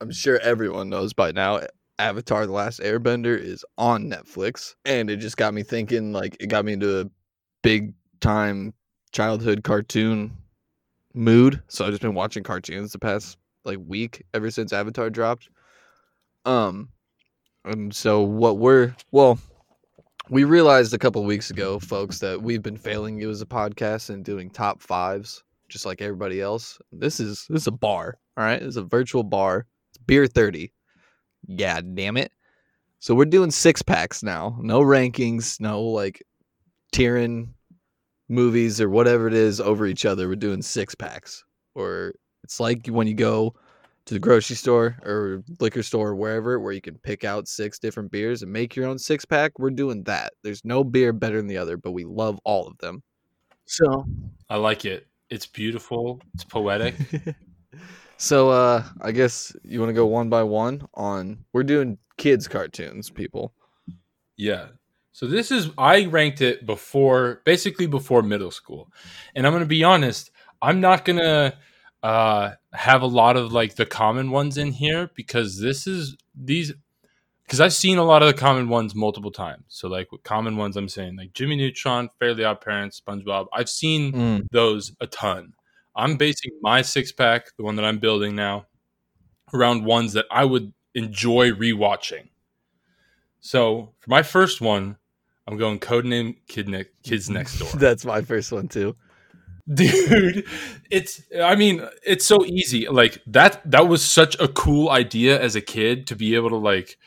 I'm 0.00 0.10
sure 0.10 0.38
everyone 0.40 0.88
knows 0.88 1.12
by 1.12 1.32
now 1.32 1.60
Avatar 1.98 2.46
The 2.46 2.52
Last 2.52 2.80
Airbender 2.80 3.38
is 3.38 3.64
on 3.78 4.10
Netflix. 4.10 4.74
And 4.84 5.10
it 5.10 5.16
just 5.16 5.36
got 5.36 5.54
me 5.54 5.62
thinking, 5.62 6.12
like, 6.12 6.36
it 6.40 6.48
got 6.48 6.64
me 6.64 6.74
into 6.74 7.00
a 7.00 7.10
big 7.62 7.94
time 8.20 8.74
childhood 9.12 9.64
cartoon 9.64 10.36
mood. 11.14 11.62
So 11.68 11.84
I've 11.84 11.92
just 11.92 12.02
been 12.02 12.14
watching 12.14 12.42
cartoons 12.42 12.92
the 12.92 12.98
past 12.98 13.38
like 13.64 13.78
week 13.86 14.24
ever 14.34 14.50
since 14.50 14.72
Avatar 14.72 15.10
dropped. 15.10 15.48
Um 16.44 16.90
and 17.64 17.94
so 17.94 18.20
what 18.20 18.58
we're 18.58 18.94
well, 19.10 19.38
we 20.28 20.44
realized 20.44 20.92
a 20.92 20.98
couple 20.98 21.24
weeks 21.24 21.50
ago, 21.50 21.78
folks, 21.78 22.18
that 22.18 22.42
we've 22.42 22.62
been 22.62 22.76
failing 22.76 23.18
you 23.18 23.30
as 23.30 23.40
a 23.40 23.46
podcast 23.46 24.10
and 24.10 24.24
doing 24.24 24.50
top 24.50 24.82
fives 24.82 25.42
just 25.68 25.86
like 25.86 26.00
everybody 26.00 26.40
else. 26.40 26.78
This 26.92 27.20
is 27.20 27.46
this 27.48 27.62
is 27.62 27.66
a 27.66 27.72
bar, 27.72 28.18
all 28.36 28.44
right? 28.44 28.62
It's 28.62 28.76
a 28.76 28.82
virtual 28.82 29.22
bar. 29.22 29.66
It's 29.90 29.98
beer 29.98 30.26
30. 30.26 30.72
Yeah, 31.46 31.80
damn 31.80 32.16
it. 32.16 32.32
So 32.98 33.14
we're 33.14 33.26
doing 33.26 33.50
six 33.50 33.82
packs 33.82 34.22
now. 34.22 34.58
No 34.60 34.80
rankings, 34.80 35.60
no 35.60 35.82
like 35.82 36.22
tiering 36.92 37.48
movies 38.28 38.80
or 38.80 38.90
whatever 38.90 39.28
it 39.28 39.34
is 39.34 39.60
over 39.60 39.86
each 39.86 40.04
other. 40.04 40.28
We're 40.28 40.36
doing 40.36 40.62
six 40.62 40.94
packs. 40.94 41.44
Or 41.74 42.14
it's 42.42 42.58
like 42.58 42.86
when 42.88 43.06
you 43.06 43.14
go 43.14 43.54
to 44.06 44.14
the 44.14 44.20
grocery 44.20 44.56
store 44.56 44.96
or 45.04 45.42
liquor 45.60 45.82
store 45.82 46.10
or 46.10 46.14
wherever 46.14 46.58
where 46.60 46.72
you 46.72 46.80
can 46.80 46.96
pick 46.98 47.24
out 47.24 47.48
six 47.48 47.78
different 47.78 48.10
beers 48.10 48.42
and 48.42 48.52
make 48.52 48.74
your 48.74 48.86
own 48.86 48.98
six 48.98 49.24
pack. 49.24 49.58
We're 49.58 49.70
doing 49.70 50.04
that. 50.04 50.32
There's 50.42 50.64
no 50.64 50.84
beer 50.84 51.12
better 51.12 51.36
than 51.36 51.48
the 51.48 51.58
other, 51.58 51.76
but 51.76 51.90
we 51.90 52.04
love 52.04 52.38
all 52.44 52.66
of 52.66 52.78
them. 52.78 53.02
So 53.66 54.04
I 54.48 54.56
like 54.56 54.84
it. 54.84 55.06
It's 55.30 55.46
beautiful. 55.46 56.20
It's 56.34 56.44
poetic. 56.44 56.94
so 58.16 58.50
uh 58.50 58.84
I 59.00 59.12
guess 59.12 59.54
you 59.64 59.80
want 59.80 59.90
to 59.90 59.94
go 59.94 60.06
one 60.06 60.28
by 60.28 60.42
one 60.42 60.86
on 60.94 61.44
we're 61.52 61.64
doing 61.64 61.98
kids 62.16 62.48
cartoons, 62.48 63.10
people. 63.10 63.52
Yeah. 64.36 64.68
So 65.12 65.26
this 65.26 65.50
is 65.50 65.70
I 65.78 66.06
ranked 66.06 66.40
it 66.40 66.66
before 66.66 67.42
basically 67.44 67.86
before 67.86 68.22
middle 68.22 68.50
school. 68.50 68.92
And 69.34 69.46
I'm 69.46 69.52
going 69.52 69.62
to 69.62 69.66
be 69.66 69.82
honest, 69.82 70.30
I'm 70.62 70.80
not 70.80 71.04
going 71.04 71.18
to 71.18 71.54
uh 72.02 72.52
have 72.72 73.02
a 73.02 73.06
lot 73.06 73.36
of 73.36 73.52
like 73.52 73.74
the 73.74 73.86
common 73.86 74.30
ones 74.30 74.58
in 74.58 74.72
here 74.72 75.10
because 75.14 75.58
this 75.60 75.86
is 75.86 76.16
these 76.34 76.72
because 77.46 77.60
I've 77.60 77.72
seen 77.74 77.98
a 77.98 78.04
lot 78.04 78.22
of 78.22 78.28
the 78.28 78.34
common 78.34 78.68
ones 78.68 78.94
multiple 78.94 79.30
times. 79.30 79.64
So 79.68 79.88
like 79.88 80.10
with 80.12 80.22
common 80.24 80.56
ones 80.56 80.76
I'm 80.76 80.88
saying 80.88 81.16
like 81.16 81.32
Jimmy 81.32 81.56
Neutron, 81.56 82.08
Fairly 82.18 82.44
Odd 82.44 82.60
Parents, 82.60 83.00
SpongeBob. 83.00 83.46
I've 83.52 83.68
seen 83.68 84.12
Mm. 84.12 84.46
those 84.50 84.92
a 85.00 85.06
ton. 85.06 85.52
I'm 85.94 86.16
basing 86.16 86.50
my 86.60 86.82
six 86.82 87.12
pack, 87.12 87.46
the 87.56 87.62
one 87.64 87.76
that 87.76 87.84
I'm 87.84 87.98
building 87.98 88.34
now, 88.36 88.66
around 89.54 89.84
ones 89.84 90.12
that 90.14 90.26
I 90.30 90.44
would 90.44 90.72
enjoy 90.94 91.52
rewatching. 91.52 92.28
So 93.40 93.92
for 94.00 94.10
my 94.10 94.22
first 94.22 94.60
one, 94.60 94.96
I'm 95.46 95.56
going 95.56 95.78
Codename 95.78 96.36
Kid 96.48 96.68
ne- 96.68 96.84
Kids 97.04 97.30
Next 97.30 97.58
Door. 97.58 97.68
That's 97.76 98.04
my 98.04 98.20
first 98.22 98.50
one 98.52 98.68
too. 98.68 98.96
Dude, 99.72 100.46
it's 100.90 101.22
I 101.42 101.56
mean, 101.56 101.86
it's 102.04 102.24
so 102.24 102.44
easy. 102.44 102.88
Like 102.88 103.20
that 103.26 103.68
that 103.70 103.88
was 103.88 104.04
such 104.04 104.36
a 104.40 104.48
cool 104.48 104.90
idea 104.90 105.40
as 105.40 105.56
a 105.56 105.60
kid 105.60 106.06
to 106.08 106.16
be 106.16 106.34
able 106.36 106.50
to 106.50 106.56
like 106.56 106.98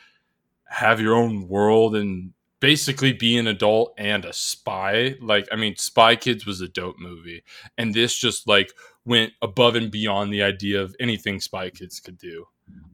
have 0.70 1.00
your 1.00 1.14
own 1.14 1.48
world 1.48 1.96
and 1.96 2.32
basically 2.60 3.12
be 3.12 3.36
an 3.38 3.46
adult 3.46 3.92
and 3.98 4.24
a 4.24 4.32
spy. 4.32 5.16
Like 5.20 5.48
I 5.50 5.56
mean, 5.56 5.76
Spy 5.76 6.16
Kids 6.16 6.46
was 6.46 6.60
a 6.60 6.68
dope 6.68 6.98
movie. 6.98 7.42
And 7.76 7.92
this 7.92 8.14
just 8.14 8.46
like 8.46 8.72
went 9.04 9.32
above 9.42 9.74
and 9.74 9.90
beyond 9.90 10.32
the 10.32 10.42
idea 10.42 10.80
of 10.80 10.94
anything 11.00 11.40
Spy 11.40 11.70
Kids 11.70 12.00
could 12.00 12.18
do. 12.18 12.46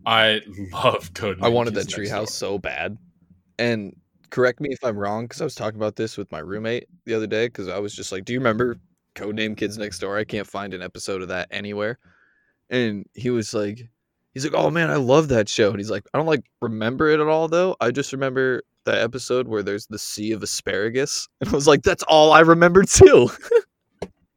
I 0.06 0.40
love 0.72 1.12
Code. 1.14 1.38
I 1.42 1.48
wanted 1.48 1.74
that 1.74 1.88
treehouse 1.88 2.30
so 2.30 2.58
bad. 2.58 2.96
And 3.58 3.94
correct 4.30 4.60
me 4.60 4.70
if 4.70 4.82
I'm 4.82 4.96
wrong, 4.96 5.24
because 5.24 5.40
I 5.40 5.44
was 5.44 5.54
talking 5.54 5.78
about 5.78 5.96
this 5.96 6.16
with 6.16 6.30
my 6.32 6.38
roommate 6.38 6.86
the 7.04 7.14
other 7.14 7.26
day. 7.26 7.46
Because 7.46 7.68
I 7.68 7.78
was 7.78 7.94
just 7.94 8.12
like, 8.12 8.24
"Do 8.24 8.32
you 8.32 8.38
remember 8.38 8.78
Codename 9.14 9.56
Kids 9.56 9.76
Next 9.76 9.98
Door?" 9.98 10.18
I 10.18 10.24
can't 10.24 10.46
find 10.46 10.72
an 10.72 10.82
episode 10.82 11.22
of 11.22 11.28
that 11.28 11.48
anywhere. 11.50 11.98
And 12.70 13.06
he 13.14 13.30
was 13.30 13.54
like, 13.54 13.88
"He's 14.36 14.44
like, 14.44 14.52
oh 14.54 14.70
man, 14.70 14.90
I 14.90 14.96
love 14.96 15.28
that 15.28 15.48
show." 15.48 15.70
And 15.70 15.78
he's 15.78 15.90
like, 15.90 16.04
"I 16.12 16.18
don't 16.18 16.26
like 16.26 16.44
remember 16.60 17.08
it 17.08 17.20
at 17.20 17.26
all 17.26 17.48
though. 17.48 17.74
I 17.80 17.90
just 17.90 18.12
remember 18.12 18.62
that 18.84 18.98
episode 18.98 19.48
where 19.48 19.62
there's 19.62 19.86
the 19.86 19.98
sea 19.98 20.32
of 20.32 20.42
asparagus." 20.42 21.26
And 21.40 21.48
I 21.48 21.52
was 21.52 21.66
like, 21.66 21.82
"That's 21.82 22.02
all 22.02 22.32
I 22.32 22.40
remember 22.40 22.84
too." 22.84 23.30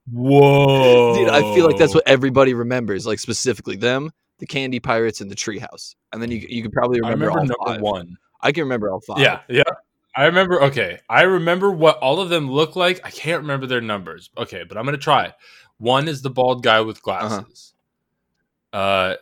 Whoa. 0.10 1.16
Dude, 1.18 1.28
I 1.28 1.42
feel 1.54 1.66
like 1.66 1.78
that's 1.78 1.94
what 1.94 2.08
everybody 2.08 2.54
remembers, 2.54 3.06
like 3.06 3.20
specifically 3.20 3.76
them, 3.76 4.12
the 4.38 4.46
Candy 4.48 4.80
Pirates, 4.80 5.20
and 5.20 5.30
the 5.30 5.36
Treehouse. 5.36 5.96
And 6.14 6.22
then 6.22 6.32
you 6.32 6.46
you 6.48 6.62
could 6.64 6.72
probably 6.72 7.02
I 7.02 7.10
remember, 7.10 7.28
remember 7.28 7.54
all 7.60 7.66
number 7.68 7.74
five. 7.74 7.82
one. 7.82 8.18
I 8.40 8.54
can 8.54 8.64
remember 8.64 8.90
all 8.90 9.02
five. 9.02 9.20
Yeah, 9.20 9.42
yeah. 9.50 9.64
I 10.16 10.28
remember. 10.28 10.64
Okay, 10.64 11.00
I 11.10 11.24
remember 11.24 11.72
what 11.72 11.98
all 11.98 12.22
of 12.22 12.30
them 12.30 12.50
look 12.50 12.78
like. 12.78 13.02
I 13.06 13.10
can't 13.10 13.42
remember 13.42 13.66
their 13.68 13.82
numbers. 13.82 14.30
Okay, 14.38 14.64
but 14.64 14.78
I'm 14.78 14.86
gonna 14.86 14.98
try. 14.98 15.34
One 15.78 16.08
is 16.08 16.22
the 16.22 16.30
bald 16.30 16.64
guy 16.64 16.80
with 16.80 17.02
glasses. 17.02 17.74
uh 18.72 19.16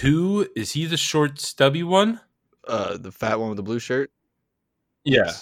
two 0.00 0.48
is 0.56 0.72
he 0.72 0.86
the 0.86 0.96
short, 0.96 1.40
stubby 1.40 1.82
one? 1.82 2.20
uh, 2.66 2.96
the 2.98 3.12
fat 3.12 3.38
one 3.38 3.48
with 3.48 3.56
the 3.56 3.62
blue 3.62 3.78
shirt. 3.78 4.10
Yeah. 5.04 5.32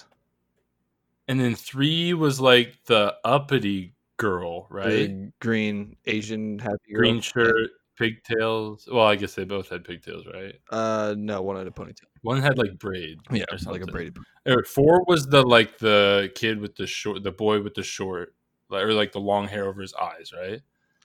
And 1.29 1.39
then 1.41 1.55
three 1.55 2.15
was 2.15 2.41
like 2.41 2.77
the 2.87 3.15
uppity 3.25 3.95
girl, 4.17 4.67
right? 4.71 4.89
The 4.89 5.33
green 5.41 5.97
Asian 6.07 6.59
happy 6.59 6.93
girl. 6.93 7.01
Green 7.01 7.21
shirt, 7.21 7.71
pigtails. 7.97 8.89
Well, 8.91 9.07
I 9.07 9.17
guess 9.17 9.35
they 9.35 9.45
both 9.45 9.69
had 9.69 9.85
pigtails, 9.85 10.25
right? 10.33 10.55
Uh, 10.71 11.15
no, 11.17 11.43
one 11.43 11.57
had 11.57 11.67
a 11.67 11.71
ponytail. 11.71 12.07
One 12.23 12.41
had 12.41 12.59
like 12.59 12.79
braid. 12.79 13.19
Yeah, 13.31 13.45
or 13.53 13.59
something. 13.59 13.81
like 13.81 13.89
a 13.89 13.93
braided. 13.93 14.17
Or 14.47 14.65
four 14.65 15.05
was 15.07 15.27
the 15.27 15.43
like 15.43 15.79
the 15.79 16.33
kid 16.35 16.61
with 16.61 16.75
the 16.75 16.87
short, 16.87 17.23
the 17.23 17.31
boy 17.31 17.63
with 17.63 17.75
the 17.75 17.83
short, 17.83 18.35
or 18.71 18.93
like 18.93 19.13
the 19.13 19.21
long 19.21 19.47
hair 19.47 19.67
over 19.67 19.83
his 19.83 19.95
eyes, 19.95 20.33
right? 20.37 20.61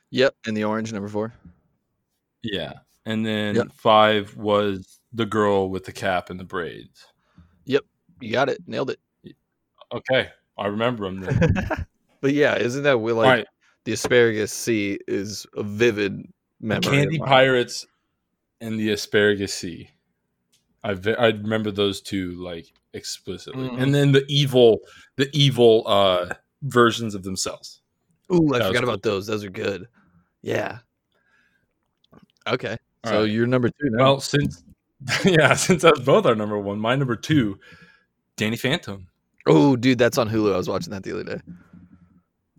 Yep, 0.09 0.33
and 0.47 0.57
the 0.57 0.63
orange 0.63 0.91
number 0.91 1.09
four. 1.09 1.33
Yeah. 2.41 2.73
And 3.05 3.25
then 3.25 3.55
Yep. 3.55 3.71
five 3.73 4.35
was 4.35 4.99
the 5.13 5.25
girl 5.25 5.69
with 5.69 5.85
the 5.85 5.91
cap 5.91 6.29
and 6.29 6.39
the 6.39 6.43
braids. 6.43 7.05
Yep, 7.65 7.83
you 8.19 8.31
got 8.31 8.49
it, 8.49 8.59
nailed 8.67 8.89
it. 8.89 8.99
Okay, 9.91 10.29
I 10.57 10.67
remember 10.67 11.05
them 11.05 11.21
then. 11.21 11.53
but 12.21 12.33
yeah, 12.33 12.55
isn't 12.57 12.83
that 12.83 12.99
we 12.99 13.11
like 13.11 13.25
right, 13.27 13.47
the 13.83 13.93
asparagus 13.93 14.51
sea 14.51 14.99
is 15.07 15.45
a 15.55 15.63
vivid 15.63 16.23
memory. 16.59 16.81
Candy. 16.91 17.19
Pirates 17.19 17.85
and 18.61 18.79
the 18.79 18.91
Asparagus 18.91 19.53
Sea. 19.53 19.89
I 20.83 20.91
I 21.19 21.27
remember 21.27 21.71
those 21.71 22.01
two 22.01 22.31
like 22.43 22.73
explicitly, 22.93 23.69
Mhm. 23.69 23.81
and 23.81 23.93
then 23.93 24.11
the 24.11 24.25
evil, 24.27 24.79
the 25.17 25.29
evil 25.33 25.83
uh 25.85 26.33
versions 26.63 27.13
of 27.13 27.21
themselves. 27.23 27.81
Ooh, 28.33 28.53
I 28.55 28.59
That 28.59 28.67
forgot 28.67 28.83
cool. 28.83 28.89
about 28.89 29.03
those. 29.03 29.27
Those 29.27 29.43
are 29.43 29.49
good. 29.51 29.87
Yeah. 30.41 30.79
Okay, 32.47 32.77
All 33.05 33.11
so 33.11 33.21
right. 33.21 33.29
you're 33.29 33.47
number 33.47 33.69
two 33.69 33.89
now. 33.91 34.03
Well, 34.03 34.19
since 34.19 34.63
yeah, 35.25 35.53
since 35.53 35.81
that's 35.83 35.99
both 35.99 36.25
our 36.25 36.35
number 36.35 36.57
one, 36.59 36.79
my 36.79 36.95
number 36.95 37.15
two, 37.15 37.59
Danny 38.37 38.57
Phantom. 38.57 39.07
oh, 39.47 39.75
dude, 39.75 39.97
that's 39.97 40.17
on 40.17 40.29
Hulu. 40.29 40.53
I 40.53 40.57
was 40.57 40.67
watching 40.69 40.91
that 40.91 41.03
the 41.03 41.11
other 41.13 41.23
day. 41.23 41.41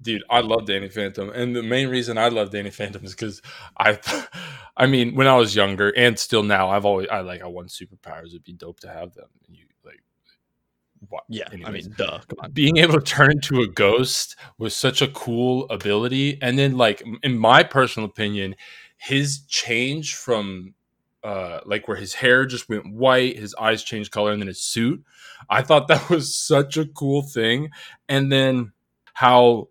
Dude, 0.03 0.23
I 0.31 0.41
love 0.41 0.67
Danny 0.67 0.89
Phantom, 0.89 1.31
and 1.31 1.57
the 1.57 1.63
main 1.63 1.89
reason 1.89 2.17
I 2.17 2.29
love 2.29 2.51
Danny 2.51 2.71
Phantom 2.71 3.05
is 3.05 3.13
because 3.13 3.43
I, 3.77 3.99
I 4.77 4.87
mean, 4.87 5.17
when 5.17 5.27
I 5.27 5.37
was 5.37 5.57
younger 5.57 5.91
and 5.97 6.17
still 6.19 6.45
now, 6.45 6.69
I've 6.69 6.85
always 6.85 7.09
I 7.09 7.21
like 7.21 7.43
I 7.43 7.47
want 7.47 7.69
superpowers. 7.71 8.29
It'd 8.29 8.45
be 8.45 8.53
dope 8.53 8.79
to 8.81 8.89
have 8.89 9.15
them. 9.15 9.27
And 9.49 9.57
You 9.57 9.65
like, 9.85 10.03
what? 11.09 11.25
Yeah, 11.29 11.49
I 11.65 11.71
mean, 11.73 11.93
duh. 11.97 12.21
Being 12.53 12.77
able 12.77 12.95
to 12.95 13.01
turn 13.01 13.33
into 13.33 13.63
a 13.63 13.67
ghost 13.67 14.37
was 14.59 14.77
such 14.77 15.03
a 15.03 15.09
cool 15.09 15.69
ability 15.71 16.39
and 16.41 16.57
then 16.59 16.77
like 16.77 17.03
in 17.23 17.37
my 17.37 17.63
personal 17.65 18.09
opinion 18.09 18.55
his 18.97 19.41
change 19.49 20.15
from 20.15 20.75
uh 21.25 21.61
like 21.67 21.89
where 21.89 21.97
his 21.97 22.15
hair 22.15 22.47
just 22.47 22.69
went 22.69 22.93
white 22.93 23.37
his 23.39 23.55
eyes 23.57 23.83
changed 23.83 24.11
color 24.11 24.33
and 24.33 24.41
then 24.41 24.47
his 24.49 24.61
suit 24.61 25.03
i 25.51 25.63
thought 25.63 25.89
that 25.89 26.09
was 26.11 26.35
such 26.35 26.77
a 26.77 26.87
cool 26.87 27.23
thing. 27.23 27.71
And 28.09 28.31
then 28.31 28.73
how 29.15 29.69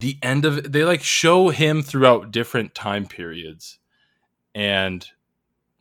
the 0.00 0.18
end 0.22 0.44
of 0.44 0.58
it 0.58 0.72
they 0.72 0.84
like 0.84 1.02
show 1.02 1.50
him 1.50 1.82
throughout 1.82 2.30
different 2.32 2.74
time 2.74 3.06
periods. 3.06 3.78
And 4.54 5.06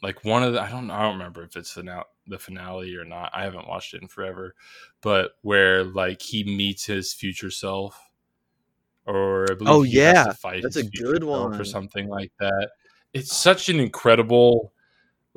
like 0.02 0.24
one 0.24 0.44
of 0.44 0.54
the 0.54 0.62
i 0.62 0.70
don't 0.70 0.90
i 0.90 1.02
don't 1.02 1.14
remember 1.14 1.44
if 1.44 1.56
it's 1.56 1.74
the 1.74 1.84
now 1.84 2.06
the 2.28 2.40
finale 2.40 2.96
or 2.96 3.06
not. 3.06 3.32
I 3.34 3.44
haven't 3.44 3.68
watched 3.68 3.94
it 3.94 4.02
in 4.02 4.08
forever. 4.08 4.56
But 5.02 5.32
where 5.42 5.84
like 5.84 6.22
he 6.22 6.44
meets 6.44 6.86
his 6.86 7.14
future 7.14 7.52
self 7.52 8.00
or 9.06 9.48
I 9.52 9.56
believe 9.56 9.74
Oh, 9.74 9.84
yeah. 9.84 10.32
That's 10.62 10.76
a 10.76 10.84
good 10.84 11.24
one. 11.24 11.60
or 11.60 11.66
something 11.66 12.08
like 12.08 12.32
that 12.40 12.70
it's 13.14 13.36
such 13.36 13.70
an 13.70 13.80
incredible 13.80 14.74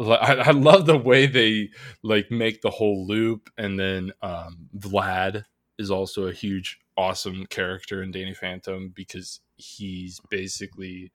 I, 0.00 0.42
I 0.46 0.50
love 0.50 0.86
the 0.86 0.98
way 0.98 1.26
they 1.26 1.70
like 2.02 2.28
make 2.30 2.62
the 2.62 2.70
whole 2.70 3.06
loop, 3.06 3.48
and 3.56 3.78
then 3.78 4.10
um, 4.22 4.68
Vlad 4.76 5.44
is 5.78 5.88
also 5.90 6.26
a 6.26 6.32
huge, 6.32 6.80
awesome 6.96 7.46
character 7.46 8.02
in 8.02 8.10
Danny 8.10 8.34
Phantom 8.34 8.92
because 8.94 9.38
he's 9.56 10.20
basically 10.30 11.12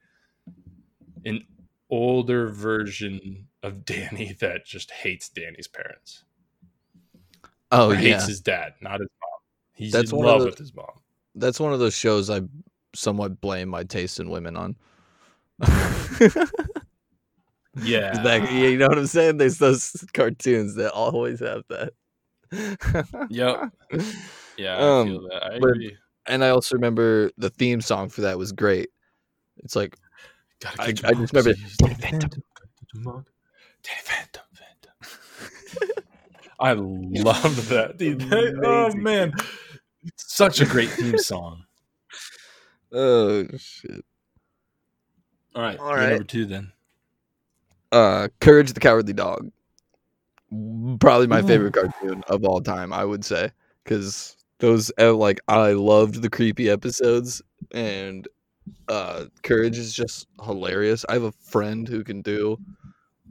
an 1.26 1.44
older 1.90 2.48
version 2.48 3.48
of 3.64 3.84
Danny 3.86 4.32
that 4.40 4.66
just 4.66 4.92
hates 4.92 5.28
Danny's 5.28 5.68
parents. 5.68 6.24
Oh 7.72 7.90
Or 7.92 7.96
yeah, 7.96 8.14
hates 8.16 8.28
his 8.28 8.40
dad, 8.42 8.76
not 8.82 9.00
his 9.02 9.10
mom. 9.22 9.40
He's 9.74 9.92
That's 9.92 10.12
in 10.14 10.20
love 10.20 10.40
the- 10.40 10.46
with 10.46 10.58
his 10.58 10.74
mom. 10.74 11.02
that's 11.36 11.60
one 11.60 11.74
of 11.74 11.80
those 11.80 11.94
shows 11.94 12.30
I 12.30 12.42
somewhat 12.96 13.42
blame 13.42 13.68
my 13.68 13.84
taste 13.84 14.22
in 14.22 14.30
women 14.30 14.56
on. 14.56 14.78
Yeah, 17.82 18.50
you 18.52 18.78
know 18.78 18.88
what 18.88 18.98
I'm 18.98 19.06
saying? 19.08 19.38
There's 19.38 19.58
those 19.58 20.04
cartoons 20.14 20.76
that 20.76 20.92
always 20.92 21.40
have 21.40 21.64
that. 21.70 21.94
Yep. 23.30 23.72
yeah, 24.58 24.76
I 24.76 24.80
Um, 24.80 25.08
feel 25.08 25.22
that. 25.30 25.44
I 25.44 25.60
but- 25.60 25.70
agree. 25.72 25.96
and 26.26 26.44
I 26.44 26.50
also 26.50 26.76
remember 26.76 27.32
the 27.38 27.50
theme 27.52 27.80
song 27.82 28.10
for 28.10 28.22
that 28.22 28.38
was 28.38 28.52
great. 28.52 28.90
It's 29.58 29.76
like 29.76 29.96
I- 30.78 30.86
I 30.88 30.92
just 30.92 31.04
remember- 31.34 31.54
to 31.54 31.56
see 31.56 31.76
Danny 31.78 31.94
Phantom. 31.96 32.30
Get 32.32 32.94
your 32.94 33.04
mom. 33.04 33.26
Danny 33.84 34.02
Phantom, 34.04 34.44
Phantom. 34.54 36.04
I 36.60 36.74
love 36.74 37.70
that. 37.70 37.98
Dude, 37.98 38.22
that- 38.22 38.60
oh 38.66 38.94
man, 38.98 39.32
such 40.18 40.60
a 40.60 40.66
great 40.66 40.90
theme 40.90 41.18
song. 41.20 41.64
oh 42.92 43.46
shit. 43.58 44.04
All 45.56 45.62
right, 45.62 45.80
All 45.80 45.96
number 45.96 46.24
two 46.24 46.46
then. 46.46 46.72
Uh 47.92 48.28
Courage 48.40 48.74
the 48.74 48.80
Cowardly 48.80 49.14
Dog. 49.14 49.52
Probably 51.00 51.28
my 51.28 51.42
favorite 51.42 51.74
cartoon 51.74 52.24
of 52.28 52.44
all 52.44 52.62
time, 52.62 52.92
I 52.94 53.06
would 53.06 53.24
say. 53.24 53.52
Cause 53.86 54.36
those 54.60 54.92
uh, 55.00 55.14
like 55.14 55.40
I 55.48 55.72
loved 55.72 56.22
the 56.22 56.30
creepy 56.30 56.70
episodes 56.70 57.42
and 57.72 58.28
uh 58.88 59.26
Courage 59.44 59.78
is 59.78 59.94
just 59.94 60.28
hilarious. 60.44 61.06
I 61.10 61.14
have 61.14 61.24
a 61.24 61.32
friend 61.32 61.88
who 61.88 62.04
can 62.04 62.22
do 62.22 62.58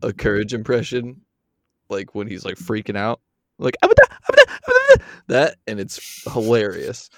a 0.02 0.12
Courage 0.12 0.54
impression 0.54 1.20
like 1.88 2.14
when 2.14 2.26
he's 2.26 2.44
like 2.44 2.56
freaking 2.56 2.96
out. 2.96 3.20
Like 3.58 3.76
that 5.28 5.56
and 5.66 5.78
it's 5.80 6.22
hilarious. 6.32 7.10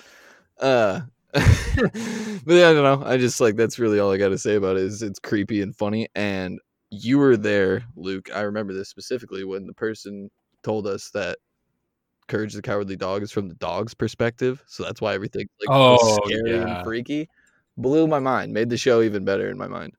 Uh 0.58 1.00
but 1.34 2.54
yeah, 2.54 2.70
I 2.70 2.72
don't 2.72 2.82
know. 2.82 3.02
I 3.04 3.16
just 3.16 3.40
like 3.40 3.56
that's 3.56 3.78
really 3.78 3.98
all 4.00 4.10
I 4.12 4.16
got 4.16 4.28
to 4.30 4.38
say 4.38 4.54
about 4.56 4.76
it. 4.76 4.82
Is 4.82 5.02
it's 5.02 5.18
creepy 5.18 5.62
and 5.62 5.74
funny, 5.76 6.08
and 6.14 6.58
you 6.90 7.18
were 7.18 7.36
there, 7.36 7.84
Luke. 7.96 8.28
I 8.34 8.40
remember 8.40 8.72
this 8.72 8.88
specifically 8.88 9.44
when 9.44 9.66
the 9.66 9.74
person 9.74 10.30
told 10.62 10.86
us 10.86 11.10
that 11.10 11.38
Courage 12.28 12.54
the 12.54 12.62
Cowardly 12.62 12.96
Dog 12.96 13.22
is 13.22 13.30
from 13.32 13.48
the 13.48 13.54
dog's 13.54 13.94
perspective, 13.94 14.62
so 14.66 14.82
that's 14.82 15.00
why 15.00 15.14
everything 15.14 15.48
like 15.60 15.68
Oh, 15.70 16.18
scary 16.24 16.56
yeah. 16.58 16.62
and 16.76 16.84
freaky. 16.84 17.28
Blew 17.76 18.06
my 18.06 18.18
mind. 18.18 18.52
Made 18.52 18.68
the 18.70 18.76
show 18.76 19.00
even 19.02 19.24
better 19.24 19.48
in 19.48 19.56
my 19.56 19.68
mind. 19.68 19.94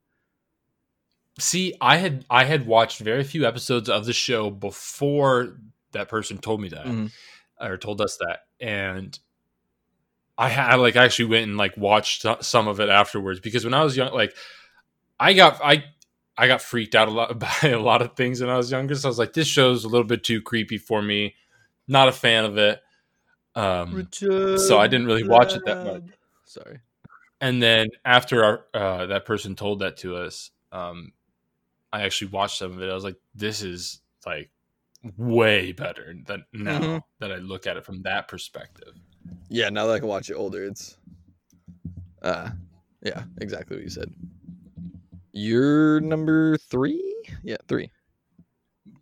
See, 1.40 1.74
I 1.82 1.98
had 1.98 2.26
I 2.30 2.44
had 2.44 2.68
watched 2.68 3.00
very 3.00 3.24
few 3.24 3.46
episodes 3.46 3.90
of 3.90 4.06
the 4.06 4.14
show 4.14 4.50
before 4.50 5.58
that 5.94 6.10
person 6.10 6.38
told 6.38 6.62
me 6.62 6.70
that 6.70 6.86
Mhm. 6.86 7.12
or 7.60 7.78
told 7.78 8.02
us 8.02 8.18
that, 8.18 8.42
and 8.60 9.18
I 10.42 10.50
had 10.50 10.76
like 10.76 10.96
actually 10.96 11.26
went 11.26 11.48
and 11.48 11.58
like 11.58 11.78
watched 11.78 12.26
some 12.42 12.68
of 12.68 12.80
it 12.80 12.90
afterwards 12.90 13.40
because 13.40 13.64
when 13.64 13.74
I 13.74 13.84
was 13.84 13.96
young, 13.96 14.14
like 14.14 14.36
I 15.20 15.34
got 15.34 15.60
I 15.64 15.84
I 16.38 16.48
got 16.48 16.62
freaked 16.62 16.96
out 16.96 17.08
a 17.08 17.12
lot 17.12 17.38
by 17.62 17.70
a 17.70 17.80
lot 17.80 18.02
of 18.02 18.16
things 18.16 18.42
when 18.42 18.50
I 18.50 18.58
was 18.58 18.72
younger. 18.72 18.96
So 18.96 19.08
I 19.08 19.12
was 19.12 19.20
like, 19.20 19.34
this 19.34 19.48
show's 19.48 19.84
a 19.84 19.88
little 19.88 20.08
bit 20.08 20.24
too 20.24 20.42
creepy 20.42 20.78
for 20.78 21.02
me. 21.02 21.36
Not 21.88 22.08
a 22.08 22.12
fan 22.12 22.46
of 22.46 22.58
it. 22.58 22.82
Um, 23.54 24.08
so 24.58 24.80
I 24.80 24.88
didn't 24.88 25.08
really 25.08 25.28
watch 25.28 25.54
it 25.56 25.64
that 25.66 25.86
much. 25.86 26.04
Sorry. 26.46 26.80
and 27.40 27.62
then 27.62 27.88
after 28.06 28.44
our 28.44 28.66
uh, 28.74 29.06
that 29.08 29.26
person 29.26 29.56
told 29.56 29.80
that 29.80 29.98
to 29.98 30.16
us, 30.16 30.52
um, 30.72 31.12
I 31.94 32.02
actually 32.04 32.32
watched 32.32 32.58
some 32.58 32.72
of 32.72 32.82
it. 32.82 32.90
I 32.90 32.94
was 32.94 33.04
like, 33.04 33.18
"This 33.36 33.62
is 33.62 34.00
like 34.26 34.50
way 35.18 35.72
better 35.74 36.16
than 36.26 36.46
now 36.54 36.80
Mhm. 36.80 37.02
that 37.20 37.32
I 37.32 37.36
look 37.38 37.68
at 37.68 37.78
it 37.78 37.86
from 37.86 38.02
that 38.04 38.28
perspective." 38.28 38.94
Yeah, 39.50 39.70
now 39.70 39.88
that 39.88 39.94
I 39.94 40.00
can 40.00 40.08
watch 40.08 40.30
it 40.30 40.36
older, 40.36 40.66
it's 40.66 40.98
uh 42.22 42.50
yeah, 43.02 43.24
exactly 43.40 43.78
what 43.78 43.84
you 43.84 43.90
said. 43.90 44.14
You're 45.34 46.00
number 46.02 46.58
three? 46.58 47.16
Yeah, 47.44 47.58
three. 47.68 47.92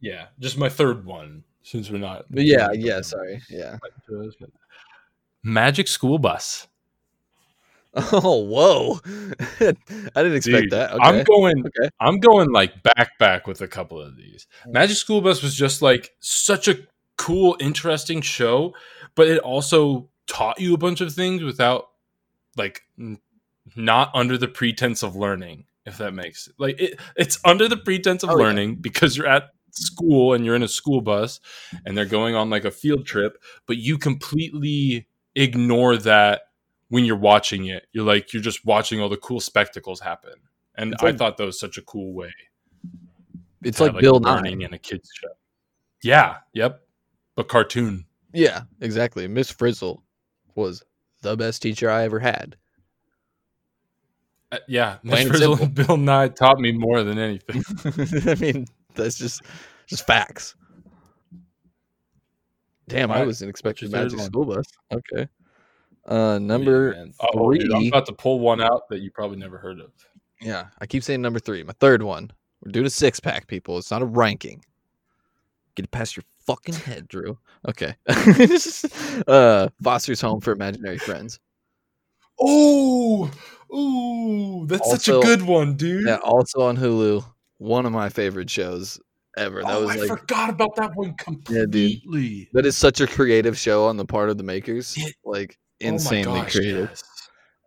Yeah, 0.02 0.28
just 0.40 0.58
my 0.58 0.70
third 0.70 1.06
one 1.06 1.44
since 1.64 1.90
we're 1.90 1.98
not. 1.98 2.26
But 2.30 2.44
yeah, 2.44 2.72
yeah, 2.72 3.02
sorry. 3.02 3.42
Yeah. 3.50 3.78
Magic 5.44 5.88
School 5.88 6.18
Bus. 6.18 6.68
Oh, 7.96 8.44
whoa. 8.44 9.00
I 9.60 9.74
didn't 10.22 10.36
expect 10.36 10.64
Dude, 10.64 10.72
that. 10.72 10.92
Okay. 10.92 11.04
I'm 11.04 11.24
going. 11.24 11.66
okay. 11.66 11.90
I'm 12.00 12.20
going 12.20 12.52
like 12.52 12.84
back 12.84 13.18
back 13.18 13.48
with 13.48 13.62
a 13.62 13.68
couple 13.68 14.00
of 14.00 14.16
these. 14.16 14.48
Magic 14.68 14.96
School 14.96 15.22
Bus 15.22 15.42
was 15.42 15.56
just 15.56 15.82
like 15.82 16.12
such 16.20 16.68
a 16.68 16.76
cool, 17.18 17.58
interesting 17.60 18.22
show, 18.22 18.76
but 19.16 19.28
it 19.28 19.40
also 19.40 20.09
taught 20.30 20.60
you 20.62 20.74
a 20.74 20.78
bunch 20.78 21.02
of 21.02 21.12
things 21.14 21.44
without 21.44 21.90
like 22.56 22.84
n- 22.98 23.20
not 23.76 24.12
under 24.14 24.38
the 24.38 24.48
pretense 24.48 25.04
of 25.04 25.16
learning. 25.16 25.66
If 25.86 25.98
that 25.98 26.14
makes 26.14 26.48
like 26.58 26.80
it, 26.80 27.00
it's 27.18 27.40
under 27.44 27.68
the 27.68 27.78
pretense 27.78 28.24
of 28.24 28.30
Oh, 28.30 28.38
yeah. 28.38 28.46
learning 28.46 28.76
because 28.76 29.18
you're 29.18 29.28
at 29.28 29.50
school 29.72 30.34
and 30.34 30.46
you're 30.46 30.56
in 30.56 30.64
a 30.64 30.68
school 30.68 31.02
bus 31.02 31.40
and 31.86 31.98
they're 31.98 32.06
going 32.06 32.36
on 32.36 32.50
like 32.50 32.66
a 32.66 32.72
field 32.72 33.06
trip, 33.06 33.42
but 33.66 33.78
you 33.78 33.98
completely 33.98 35.08
ignore 35.36 35.98
that 35.98 36.44
when 36.90 37.06
you're 37.06 37.16
watching 37.18 37.66
it. 37.66 37.88
You're 37.92 38.06
like 38.06 38.34
you're 38.34 38.42
just 38.44 38.66
watching 38.66 39.02
all 39.02 39.10
the 39.10 39.18
cool 39.18 39.40
spectacles 39.40 40.00
happen. 40.00 40.34
And 40.76 40.94
It's 40.94 41.04
I 41.04 41.12
thought 41.14 41.38
that 41.38 41.46
was 41.46 41.60
such 41.60 41.78
a 41.78 41.82
cool 41.82 42.14
way. 42.14 42.34
It's 43.64 43.80
like 43.80 43.94
have, 43.94 44.02
Bill 44.02 44.20
Nye. 44.20 44.36
learning 44.36 44.62
in 44.62 44.74
a 44.74 44.78
kids 44.78 45.10
show. 45.14 45.28
Yeah, 46.04 46.38
yep. 46.54 46.82
But 47.36 47.48
cartoon. 47.48 48.06
Yeah, 48.34 48.62
exactly. 48.80 49.28
Miss 49.28 49.50
Frizzle 49.52 50.04
was 50.56 50.84
the 51.22 51.36
best 51.36 51.62
teacher 51.62 51.90
I 51.90 52.04
ever 52.04 52.20
had. 52.20 52.56
Uh, 54.52 54.58
yeah, 54.68 54.98
Miss 55.04 55.28
Plain 55.28 55.28
and 55.28 55.38
simple. 55.60 55.68
Bill 55.68 55.98
Nye 55.98 56.30
taught 56.30 56.60
me 56.60 56.72
more 56.72 57.04
than 57.04 57.20
anything. 57.20 57.64
I 58.32 58.36
mean, 58.36 58.66
that's 58.96 59.18
just 59.18 59.42
just 59.88 60.08
facts. 60.08 60.56
Damn, 62.88 63.12
I 63.12 63.16
Alright, 63.16 63.28
wasn't 63.28 63.50
expecting 63.50 63.92
your 63.92 64.02
Magic 64.02 64.18
one? 64.18 64.28
School 64.28 64.46
Bus. 64.46 64.66
Okay. 64.92 65.28
Uh 66.06 66.40
number 66.40 66.94
Man. 66.94 67.14
Oh, 67.20 67.54
dude, 67.54 67.72
I'm 67.72 67.88
about 67.88 68.08
to 68.08 68.14
pull 68.14 68.40
one 68.40 68.62
out 68.62 68.90
that 68.90 69.02
you 69.02 69.12
probably 69.12 69.38
never 69.38 69.60
heard 69.60 69.80
of. 69.80 69.92
Yeah, 70.42 70.68
I 70.80 70.88
keep 70.88 71.04
saying 71.04 71.22
number 71.22 71.40
three. 71.40 71.62
My 71.64 71.74
third 71.80 72.02
one. 72.02 72.32
We're 72.64 72.72
doing 72.72 72.88
a 72.88 72.90
six 72.90 73.20
pack, 73.20 73.48
people. 73.48 73.78
It's 73.78 73.92
not 73.92 74.02
a 74.02 74.06
ranking. 74.06 74.66
Get 75.76 75.86
it 75.86 75.92
past 75.92 76.18
your 76.18 76.24
fucking 76.50 76.76
head, 76.76 77.08
Drew. 77.08 77.38
Okay. 77.68 77.96
uh 79.28 79.70
Foster's 79.84 80.22
Home 80.22 80.42
for 80.42 80.52
Imaginary 80.52 80.98
Friends. 80.98 81.40
Oh, 82.40 83.30
ooh, 83.74 84.66
that's 84.66 84.90
such 84.90 85.10
a 85.10 85.20
good 85.20 85.42
one, 85.44 85.76
dude. 85.76 86.08
Yeah, 86.08 86.18
also 86.24 86.62
on 86.62 86.78
Hulu. 86.78 87.24
One 87.58 87.86
of 87.86 87.92
my 87.92 88.10
favorite 88.10 88.50
shows 88.50 89.00
ever. 89.38 89.62
That 89.62 89.76
oh, 89.76 89.82
was 89.82 89.90
I 89.92 89.98
like 89.98 90.08
forgot 90.08 90.50
about 90.50 90.76
that 90.78 90.92
one 90.96 91.14
Yeah, 91.50 91.66
dude. 91.70 92.02
completely. 92.02 92.50
that 92.54 92.66
is 92.66 92.78
such 92.78 93.02
a 93.02 93.08
creative 93.08 93.58
show 93.58 93.86
on 93.86 93.98
the 93.98 94.06
part 94.06 94.30
of 94.30 94.38
the 94.38 94.44
makers. 94.44 94.98
Like 95.24 95.58
Oh 95.84 95.88
insanely 95.88 96.40
gosh, 96.40 96.54
creative. 96.54 96.90
yes. 96.90 97.04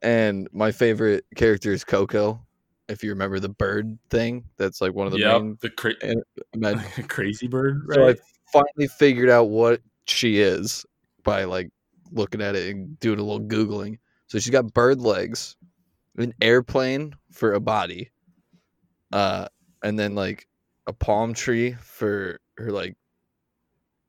And 0.02 0.48
my 0.52 0.72
favorite 0.72 1.24
character 1.36 1.72
is 1.72 1.84
Coco. 1.84 2.40
If 2.88 3.04
you 3.04 3.10
remember 3.10 3.38
the 3.38 3.48
bird 3.48 3.96
thing, 4.10 4.44
that's 4.56 4.80
like 4.80 4.92
one 4.94 5.06
of 5.06 5.12
the 5.12 5.18
Yep, 5.18 5.40
main 5.40 5.58
the 5.60 5.70
cra- 5.70 5.94
and 6.02 6.22
crazy 7.08 7.46
bird, 7.46 7.86
So 7.92 8.02
I 8.02 8.06
right? 8.06 8.18
Finally 8.52 8.88
figured 8.88 9.30
out 9.30 9.48
what 9.48 9.80
she 10.06 10.40
is 10.40 10.84
by 11.24 11.44
like 11.44 11.70
looking 12.10 12.42
at 12.42 12.54
it 12.54 12.74
and 12.74 12.98
doing 13.00 13.18
a 13.18 13.22
little 13.22 13.46
googling. 13.46 13.98
So 14.26 14.38
she's 14.38 14.50
got 14.50 14.72
bird 14.72 15.00
legs, 15.00 15.56
an 16.16 16.34
airplane 16.40 17.14
for 17.30 17.52
a 17.52 17.60
body, 17.60 18.10
uh, 19.12 19.48
and 19.82 19.98
then 19.98 20.14
like 20.14 20.46
a 20.86 20.92
palm 20.92 21.34
tree 21.34 21.72
for 21.80 22.40
her 22.56 22.70
like 22.70 22.96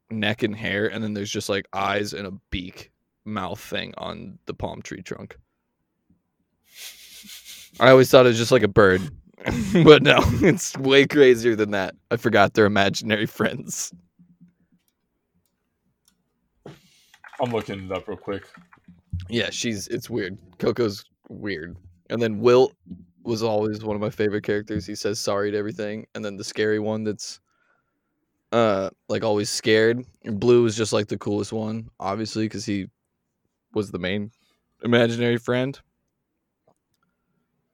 neck 0.09 0.43
and 0.43 0.55
hair, 0.55 0.87
and 0.87 1.03
then 1.03 1.13
there's 1.13 1.31
just 1.31 1.49
like 1.49 1.67
eyes 1.73 2.13
and 2.13 2.27
a 2.27 2.33
beak 2.51 2.91
mouth 3.25 3.59
thing 3.59 3.93
on 3.97 4.39
the 4.45 4.53
palm 4.53 4.81
tree 4.81 5.01
trunk. 5.01 5.37
I 7.79 7.89
always 7.89 8.09
thought 8.09 8.25
it 8.25 8.29
was 8.29 8.37
just 8.37 8.51
like 8.51 8.63
a 8.63 8.67
bird, 8.67 9.01
but 9.83 10.03
no, 10.03 10.19
it's 10.41 10.77
way 10.77 11.07
crazier 11.07 11.55
than 11.55 11.71
that. 11.71 11.95
I 12.11 12.17
forgot 12.17 12.53
they're 12.53 12.65
imaginary 12.65 13.25
friends. 13.25 13.93
I'm 17.43 17.51
looking 17.51 17.83
it 17.83 17.91
up 17.91 18.07
real 18.07 18.17
quick. 18.17 18.47
Yeah, 19.29 19.49
she's 19.49 19.87
it's 19.87 20.09
weird. 20.09 20.37
Coco's 20.59 21.03
weird. 21.29 21.75
And 22.09 22.21
then 22.21 22.39
Wilt 22.39 22.73
was 23.23 23.43
always 23.43 23.83
one 23.83 23.95
of 23.95 24.01
my 24.01 24.09
favorite 24.09 24.43
characters. 24.43 24.85
He 24.85 24.95
says 24.95 25.19
sorry 25.19 25.51
to 25.51 25.57
everything. 25.57 26.05
And 26.15 26.23
then 26.23 26.37
the 26.37 26.43
scary 26.43 26.79
one 26.79 27.03
that's 27.03 27.41
uh, 28.53 28.91
like 29.09 29.23
always 29.23 29.49
scared. 29.49 30.05
And 30.23 30.39
Blue 30.39 30.63
was 30.63 30.77
just 30.77 30.93
like 30.93 31.07
the 31.07 31.17
coolest 31.17 31.51
one, 31.51 31.89
obviously, 31.99 32.45
because 32.45 32.65
he 32.65 32.87
was 33.73 33.91
the 33.91 33.99
main 33.99 34.31
imaginary 34.83 35.37
friend. 35.37 35.77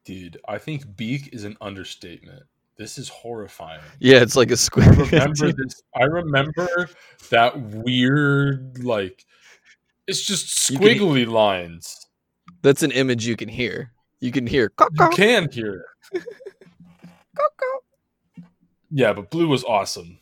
Dude, 0.04 0.40
I 0.48 0.58
think 0.58 0.96
Beak 0.96 1.30
is 1.32 1.44
an 1.44 1.58
understatement. 1.62 2.44
This 2.78 2.98
is 2.98 3.10
horrifying. 3.10 3.82
Yeah, 4.00 4.22
it's 4.22 4.38
like 4.38 4.52
a 4.52 4.58
squid. 4.58 4.88
I 4.88 4.92
remember 5.12 5.52
this. 5.52 5.82
I 5.96 6.06
remember 6.06 6.90
that 7.30 7.60
weird, 7.62 8.84
like, 8.84 9.26
it's 10.10 10.26
just 10.26 10.70
You 10.70 10.80
can- 10.80 10.88
squiggly 10.88 11.28
lines. 11.28 11.96
That's 12.62 12.84
an 12.84 12.92
image 12.92 13.26
you 13.26 13.36
can 13.38 13.48
hear. 13.48 13.92
You 14.20 14.32
can 14.32 14.46
hear. 14.46 14.72
You 14.92 15.10
can 15.12 15.50
hear 15.52 15.86
it. 16.14 16.24
Yeah, 18.92 19.14
but 19.14 19.30
Blue 19.30 19.48
was 19.48 19.64
awesome. 19.64 20.18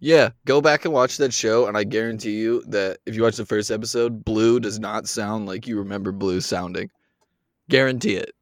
Yeah, 0.00 0.30
go 0.46 0.60
back 0.60 0.84
and 0.84 0.94
watch 0.94 1.18
that 1.18 1.32
show, 1.32 1.66
and 1.66 1.76
I 1.76 1.84
guarantee 1.84 2.36
you 2.36 2.62
that 2.68 2.98
if 3.06 3.14
you 3.14 3.22
watch 3.22 3.36
the 3.36 3.44
first 3.44 3.70
episode, 3.70 4.24
Blue 4.24 4.60
does 4.60 4.78
not 4.78 5.08
sound 5.08 5.46
like 5.46 5.66
you 5.66 5.76
remember 5.78 6.12
Blue 6.12 6.40
sounding. 6.40 6.90
Guarantee 7.68 8.16
it. 8.16 8.32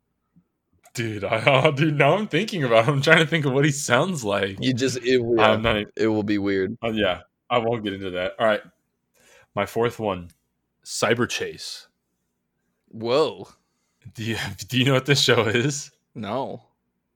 Dude, 0.94 1.24
I, 1.24 1.42
oh, 1.46 1.72
dude, 1.72 1.98
now 1.98 2.16
I'm 2.16 2.28
thinking 2.28 2.62
about 2.62 2.84
him. 2.84 2.94
I'm 2.94 3.02
trying 3.02 3.18
to 3.18 3.26
think 3.26 3.44
of 3.44 3.52
what 3.52 3.64
he 3.64 3.72
sounds 3.72 4.22
like. 4.24 4.58
You 4.60 4.72
just 4.72 4.98
it, 4.98 5.20
yeah, 5.36 5.56
not, 5.56 5.86
it 5.96 6.06
will 6.06 6.22
be 6.22 6.38
weird. 6.38 6.76
uh, 6.84 6.90
yeah, 6.90 7.22
I 7.50 7.58
won't 7.58 7.82
get 7.82 7.94
into 7.94 8.10
that. 8.10 8.34
All 8.38 8.46
right. 8.46 8.62
My 9.56 9.66
fourth 9.66 9.98
one 9.98 10.30
Cyberchase. 10.85 11.87
Whoa, 12.88 13.49
Do 14.14 14.23
you, 14.25 14.37
do 14.68 14.79
you 14.79 14.85
know 14.85 14.94
what 14.94 15.07
this 15.07 15.20
show 15.20 15.42
is? 15.47 15.90
no, 16.14 16.62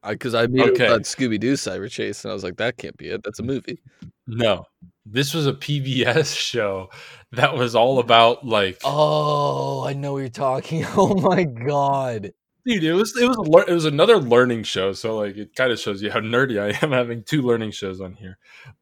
because 0.07 0.35
I, 0.35 0.47
made 0.47 0.71
Okay. 0.71 0.87
Scooby 0.89 1.39
Doo 1.39 1.55
Cyberchase, 1.55 2.25
and 2.25 2.31
I 2.31 2.35
was 2.35 2.43
like, 2.45 2.57
that 2.57 2.77
can't 2.79 2.97
be 2.97 3.09
it. 3.09 3.23
That's 3.23 3.39
a 3.39 3.43
movie. 3.43 3.81
No. 4.27 4.65
This 5.07 5.33
was 5.35 5.47
a 5.47 5.53
PBS 5.53 6.37
show 6.51 6.91
that 7.33 7.55
was 7.55 7.75
all 7.75 7.99
about 7.99 8.47
like 8.47 8.79
Oh, 8.85 9.85
I 9.87 9.93
know 9.93 10.15
what 10.15 10.19
you're 10.21 10.29
talking. 10.29 10.85
Oh 10.97 11.15
my 11.15 11.45
god. 11.45 12.33
dude 12.67 12.85
it 12.85 12.93
was 12.93 13.17
it 13.17 13.27
was 13.27 13.37
a 13.39 13.71
it 13.71 13.75
was 13.75 13.85
another 13.87 14.19
learning 14.19 14.63
show 14.65 14.93
so 14.93 15.17
like 15.19 15.37
it 15.37 15.55
kind 15.55 15.73
of 15.73 15.79
shows 15.79 16.03
you 16.03 16.11
how 16.11 16.21
nerdy 16.21 16.61
i 16.61 16.77
am 16.85 16.93
having 16.93 17.23
two 17.23 17.41
learning 17.41 17.71
shows 17.71 18.01
on 18.01 18.13
here 18.15 18.37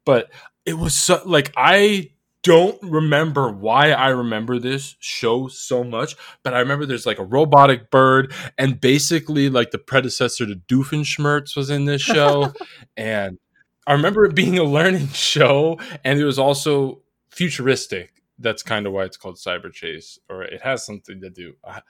but 0.05 0.31
it 0.64 0.75
was 0.75 0.94
so 0.94 1.20
like 1.25 1.53
i 1.57 2.11
don't 2.46 2.78
remember 2.82 3.50
why 3.50 3.90
i 3.90 4.09
remember 4.09 4.59
this 4.59 4.94
show 5.00 5.48
so 5.48 5.82
much 5.82 6.14
but 6.44 6.54
i 6.54 6.61
remember 6.61 6.87
there's 6.87 7.06
like 7.06 7.18
a 7.18 7.24
robotic 7.24 7.90
bird 7.90 8.32
and 8.56 8.80
basically 8.80 9.50
like 9.50 9.72
the 9.72 9.78
predecessor 9.78 10.46
to 10.46 10.54
doofenshmirtz 10.54 11.56
was 11.56 11.70
in 11.70 11.85
this 11.87 12.02
show. 12.02 12.52
And 12.96 13.38
i 13.87 13.92
remember 13.92 14.24
it 14.24 14.35
being 14.37 14.59
a 14.59 14.64
learning 14.64 15.09
show 15.32 15.78
and 16.04 16.18
it 16.20 16.24
was 16.24 16.38
also 16.38 17.02
futuristic. 17.30 18.12
That's 18.38 18.62
kind 18.62 18.87
of 18.87 18.92
why 18.92 19.04
it's 19.04 19.16
called 19.16 19.37
cyber 19.37 19.72
chase 19.72 20.18
or 20.30 20.42
it 20.44 20.62
has 20.62 20.87
something 20.87 21.20
to 21.22 21.30
do 21.30 21.54
I- 21.64 21.82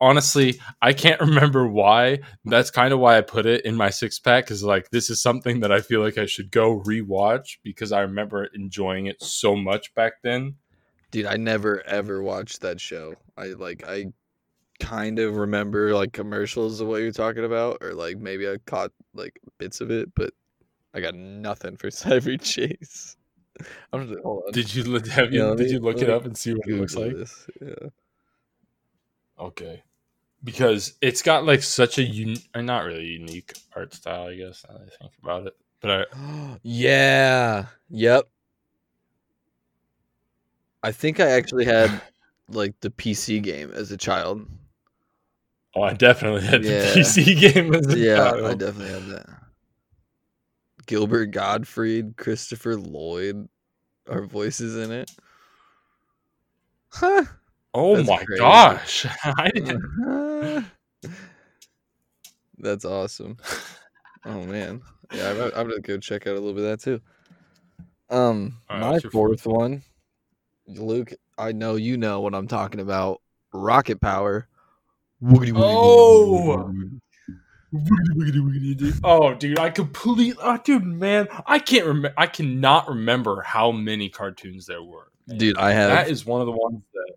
honestly, 0.00 0.60
I 0.80 0.92
can't 0.92 1.20
remember 1.28 1.66
why. 1.66 2.20
That's 2.44 2.70
kind 2.70 2.92
of 2.92 2.98
why 3.00 3.18
I 3.18 3.20
put 3.20 3.46
it 3.46 3.64
in 3.64 3.74
my 3.76 3.90
six 3.90 4.18
pack 4.18 4.44
because 4.44 4.62
like 4.62 4.90
this 4.90 5.10
is 5.10 5.22
something 5.22 5.60
that 5.60 5.72
I 5.72 5.80
feel 5.80 6.00
like 6.00 6.18
I 6.18 6.26
should 6.26 6.50
go 6.50 6.80
rewatch 6.80 7.58
because 7.62 7.92
I 7.92 8.00
remember 8.00 8.44
enjoying 8.54 9.06
it 9.06 9.22
so 9.22 9.54
much 9.56 9.94
back 9.94 10.14
then. 10.22 10.54
Dude, 11.10 11.26
I 11.26 11.36
never 11.36 11.84
ever 11.86 12.22
watched 12.22 12.60
that 12.60 12.80
show. 12.80 13.14
I 13.36 13.46
like 13.48 13.84
I 13.86 14.06
kind 14.78 15.18
of 15.18 15.36
remember 15.36 15.94
like 15.94 16.12
commercials 16.12 16.80
of 16.80 16.88
what 16.88 17.02
you're 17.02 17.12
talking 17.12 17.44
about, 17.44 17.78
or 17.82 17.92
like 17.94 18.16
maybe 18.18 18.48
I 18.48 18.56
caught 18.66 18.92
like 19.14 19.38
bits 19.58 19.80
of 19.80 19.90
it, 19.90 20.14
but 20.14 20.32
I 20.94 21.00
got 21.00 21.14
nothing 21.14 21.76
for 21.76 21.88
Cyber 21.90 22.40
Chase. 22.40 23.16
I'm 23.92 24.08
just 24.08 24.20
hold 24.22 24.44
on. 24.46 24.52
Did 24.52 24.74
you 24.74 24.84
look- 24.84 25.06
have 25.08 25.32
you 25.32 25.40
Yeah, 25.40 25.48
let 25.48 25.58
did 25.58 25.70
you 25.70 25.80
look 25.80 26.00
it 26.00 26.08
up 26.08 26.24
and 26.24 26.36
see 26.38 26.54
what 26.54 26.66
it 26.66 26.76
looks 26.76 26.94
like? 26.96 27.12
this. 27.14 27.46
Yeah. 27.60 27.88
Okay, 29.38 29.82
because 30.42 30.94
it's 31.00 31.22
got 31.22 31.44
like 31.44 31.62
such 31.62 31.98
a 31.98 32.02
un- 32.02 32.36
not 32.66 32.84
really 32.84 33.04
unique 33.06 33.52
art 33.76 33.94
style, 33.94 34.28
I 34.28 34.36
guess. 34.36 34.64
Now 34.68 34.78
that 34.78 34.84
I 34.92 34.96
think 34.98 35.12
about 35.22 35.46
it, 35.46 35.56
but 35.80 36.08
I 36.14 36.58
yeah. 36.62 37.66
Yep. 37.90 38.28
I 40.82 40.92
think 40.92 41.20
I 41.20 41.30
actually 41.30 41.66
had 41.66 42.00
like 42.48 42.74
the 42.80 42.90
PC 42.90 43.42
game 43.42 43.70
as 43.72 43.92
a 43.92 43.96
child. 43.96 44.46
oh, 45.76 45.82
I 45.82 45.92
definitely 45.92 46.42
had 46.42 46.62
the 46.62 46.68
PC 46.70 47.38
game. 47.54 47.74
As 47.74 47.86
a 47.88 47.98
Yeah, 47.98 48.32
I 48.32 48.54
definitely 48.54 48.88
had 48.88 49.06
that. 49.08 49.26
Gilbert 50.86 51.26
Gottfried, 51.26 52.16
Christopher 52.16 52.76
Lloyd 52.76 53.48
are 54.08 54.22
voices 54.24 54.76
in 54.76 54.90
it. 54.90 55.10
Huh. 56.88 57.24
Oh 57.72 57.96
That's 57.96 58.08
my 58.08 58.24
crazy. 58.24 58.40
gosh, 58.40 59.06
I 59.24 59.50
didn't. 59.50 59.80
That's 62.58 62.84
awesome. 62.84 63.36
Oh 64.24 64.44
man, 64.44 64.82
yeah, 65.12 65.30
I'm, 65.30 65.40
I'm 65.56 65.68
gonna 65.68 65.80
go 65.80 65.96
check 65.98 66.26
out 66.26 66.32
a 66.32 66.40
little 66.40 66.52
bit 66.52 66.64
of 66.64 66.70
that 66.70 66.80
too. 66.80 67.00
Um, 68.10 68.58
right, 68.68 68.80
my 68.80 68.98
fourth 69.10 69.46
one, 69.46 69.82
Luke. 70.66 71.12
I 71.38 71.52
know 71.52 71.76
you 71.76 71.96
know 71.96 72.20
what 72.20 72.34
I'm 72.34 72.48
talking 72.48 72.80
about. 72.80 73.22
Rocket 73.52 74.00
power. 74.00 74.46
Oh! 75.22 76.72
Oh, 79.04 79.34
dude, 79.34 79.58
I 79.58 79.70
completely, 79.70 80.34
oh, 80.42 80.58
dude, 80.64 80.84
man, 80.84 81.28
I 81.46 81.60
can't 81.60 81.86
remember. 81.86 82.12
I 82.16 82.26
cannot 82.26 82.88
remember 82.88 83.42
how 83.42 83.70
many 83.70 84.08
cartoons 84.08 84.66
there 84.66 84.82
were. 84.82 85.10
man. 85.26 85.38
dude, 85.38 85.56
I 85.56 85.72
have 85.72 85.90
that 85.90 86.08
is 86.08 86.26
one 86.26 86.40
of 86.40 86.46
the 86.46 86.52
ones 86.52 86.82
that 86.92 87.14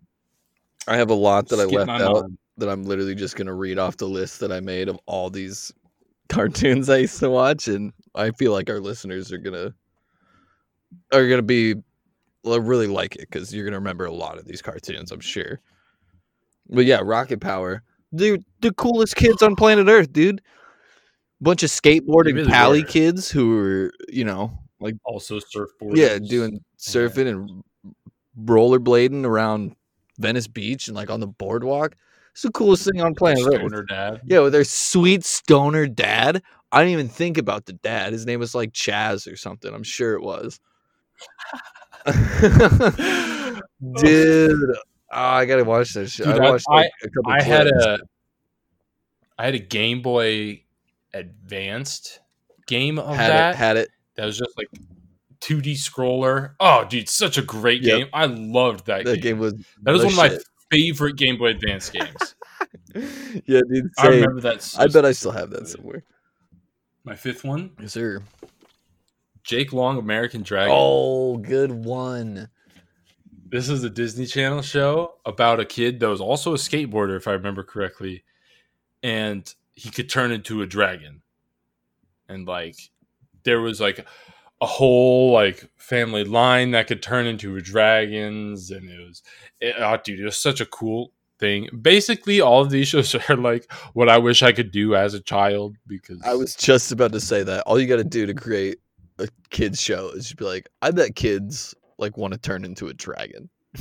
I 0.86 0.96
have 0.96 1.10
a 1.10 1.14
lot 1.14 1.48
that 1.48 1.60
I 1.60 1.64
left 1.64 1.90
out 1.90 2.22
mind. 2.22 2.38
That 2.58 2.68
I'm 2.68 2.84
literally 2.84 3.14
just 3.14 3.36
gonna 3.36 3.54
read 3.54 3.78
off 3.78 3.96
the 3.96 4.08
list 4.08 4.40
that 4.40 4.52
I 4.52 4.60
made 4.60 4.88
of 4.88 4.98
all 5.06 5.30
these 5.30 5.72
cartoons 6.28 6.88
I 6.88 6.98
used 6.98 7.18
to 7.20 7.30
watch, 7.30 7.68
and 7.68 7.92
I 8.14 8.30
feel 8.32 8.52
like 8.52 8.70
our 8.70 8.80
listeners 8.80 9.32
are 9.32 9.38
gonna 9.38 9.74
are 11.12 11.28
gonna 11.28 11.42
be 11.42 11.74
really 12.44 12.86
like 12.86 13.16
it 13.16 13.22
because 13.30 13.54
you're 13.54 13.64
gonna 13.64 13.78
remember 13.78 14.04
a 14.06 14.12
lot 14.12 14.38
of 14.38 14.46
these 14.46 14.62
cartoons, 14.62 15.10
I'm 15.10 15.20
sure. 15.20 15.60
But 16.68 16.84
yeah, 16.86 17.00
Rocket 17.02 17.40
Power, 17.40 17.82
dude, 18.14 18.44
the 18.60 18.72
coolest 18.72 19.16
kids 19.16 19.42
on 19.42 19.56
planet 19.56 19.88
Earth, 19.88 20.12
dude. 20.12 20.40
Bunch 21.40 21.62
of 21.62 21.70
skateboarding 21.70 22.34
really 22.36 22.48
pally 22.50 22.80
were. 22.82 22.86
kids 22.88 23.30
who 23.30 23.50
were, 23.50 23.92
you 24.08 24.24
know, 24.24 24.50
like 24.80 24.94
Also, 25.04 25.40
surfboard. 25.40 25.98
yeah, 25.98 26.18
doing 26.18 26.60
surfing 26.78 27.26
and 27.28 27.62
rollerblading 28.40 29.24
around 29.26 29.74
Venice 30.18 30.46
Beach 30.46 30.88
and 30.88 30.96
like 30.96 31.10
on 31.10 31.20
the 31.20 31.26
boardwalk. 31.26 31.96
It's 32.34 32.42
the 32.42 32.50
coolest 32.50 32.84
thing 32.90 33.00
on 33.00 33.14
planet 33.14 33.44
Earth. 33.46 33.54
Stoner 33.54 33.84
dad. 33.84 34.20
Yeah, 34.26 34.40
with 34.40 34.52
their 34.52 34.64
sweet 34.64 35.24
stoner 35.24 35.86
dad. 35.86 36.42
I 36.72 36.80
didn't 36.82 36.92
even 36.94 37.08
think 37.08 37.38
about 37.38 37.66
the 37.66 37.74
dad. 37.74 38.12
His 38.12 38.26
name 38.26 38.40
was 38.40 38.54
like 38.54 38.72
Chaz 38.72 39.32
or 39.32 39.36
something. 39.36 39.72
I'm 39.72 39.84
sure 39.84 40.14
it 40.14 40.22
was. 40.22 40.58
Dude, 43.96 44.60
oh, 44.70 44.76
I 45.12 45.44
gotta 45.46 45.64
watch 45.64 45.94
this. 45.94 46.12
shit. 46.12 46.26
Dude, 46.26 46.38
I 46.40 46.46
I- 46.46 46.50
watched 46.50 46.68
like 46.68 46.90
a 47.02 47.08
couple. 47.08 47.32
I 47.32 47.42
had 47.42 47.66
a, 47.68 47.98
I 49.38 49.44
had 49.44 49.54
a 49.54 49.58
Game 49.60 50.02
Boy 50.02 50.62
Advanced 51.12 52.20
game 52.66 52.98
of 52.98 53.14
had 53.14 53.30
that. 53.30 53.54
it. 53.54 53.56
Had 53.56 53.76
it. 53.76 53.88
that 54.16 54.24
was 54.26 54.38
just 54.38 54.56
like 54.58 54.68
2D 55.40 55.74
scroller. 55.74 56.54
Oh, 56.58 56.84
dude, 56.88 57.08
such 57.08 57.38
a 57.38 57.42
great 57.42 57.82
Yep. 57.82 57.98
game. 57.98 58.06
I 58.12 58.26
loved 58.26 58.86
that, 58.86 59.04
That 59.04 59.16
game. 59.16 59.22
game 59.34 59.38
was. 59.38 59.54
That 59.82 59.92
was 59.92 60.02
one 60.04 60.12
of 60.12 60.16
my. 60.16 60.38
Favorite 60.70 61.16
Game 61.16 61.38
Boy 61.38 61.48
Advance 61.48 61.90
games. 61.90 62.34
yeah, 63.46 63.60
dude. 63.68 63.90
I 63.98 64.02
Same. 64.02 64.12
remember 64.12 64.40
that. 64.42 64.62
so 64.62 64.82
I 64.82 64.86
bet 64.88 65.04
I 65.04 65.12
still 65.12 65.32
have 65.32 65.50
that 65.50 65.68
somewhere. 65.68 66.02
My 67.04 67.14
fifth 67.16 67.44
one, 67.44 67.70
Yes, 67.80 67.92
sir. 67.92 68.22
Jake 69.42 69.72
Long, 69.74 69.98
American 69.98 70.42
Dragon. 70.42 70.74
Oh, 70.74 71.36
good 71.36 71.70
one. 71.70 72.48
This 73.46 73.68
is 73.68 73.84
a 73.84 73.90
Disney 73.90 74.24
Channel 74.24 74.62
show 74.62 75.16
about 75.26 75.60
a 75.60 75.66
kid 75.66 76.00
that 76.00 76.08
was 76.08 76.20
also 76.20 76.54
a 76.54 76.56
skateboarder, 76.56 77.16
if 77.16 77.28
I 77.28 77.32
remember 77.32 77.62
correctly, 77.62 78.24
and 79.02 79.52
he 79.74 79.90
could 79.90 80.08
turn 80.08 80.32
into 80.32 80.62
a 80.62 80.66
dragon. 80.66 81.20
And 82.28 82.46
like, 82.46 82.76
there 83.42 83.60
was 83.60 83.80
like 83.82 84.06
a 84.60 84.66
whole 84.66 85.32
like 85.32 85.68
family 85.76 86.24
line 86.24 86.70
that 86.72 86.86
could 86.86 87.02
turn 87.02 87.26
into 87.26 87.60
dragons, 87.60 88.70
and 88.70 88.88
it 88.88 89.06
was, 89.06 89.22
it, 89.60 89.74
oh, 89.78 89.98
dude, 90.02 90.20
it 90.20 90.24
was 90.24 90.38
such 90.38 90.60
a 90.60 90.66
cool 90.66 91.12
thing. 91.38 91.68
Basically, 91.80 92.40
all 92.40 92.62
of 92.62 92.70
these 92.70 92.88
shows 92.88 93.14
are 93.14 93.36
like 93.36 93.70
what 93.92 94.08
I 94.08 94.18
wish 94.18 94.42
I 94.42 94.52
could 94.52 94.70
do 94.70 94.94
as 94.94 95.14
a 95.14 95.20
child 95.20 95.76
because 95.86 96.20
I 96.24 96.34
was 96.34 96.54
just 96.54 96.92
about 96.92 97.12
to 97.12 97.20
say 97.20 97.42
that. 97.42 97.62
All 97.62 97.78
you 97.78 97.86
got 97.86 97.96
to 97.96 98.04
do 98.04 98.26
to 98.26 98.34
create 98.34 98.78
a 99.18 99.28
kids 99.50 99.80
show 99.80 100.10
is 100.10 100.24
just 100.24 100.36
be 100.36 100.44
like, 100.44 100.68
I 100.82 100.90
bet 100.90 101.14
kids 101.14 101.74
like 101.98 102.16
want 102.16 102.34
to 102.34 102.40
turn 102.40 102.64
into 102.64 102.88
a 102.88 102.94
dragon. 102.94 103.48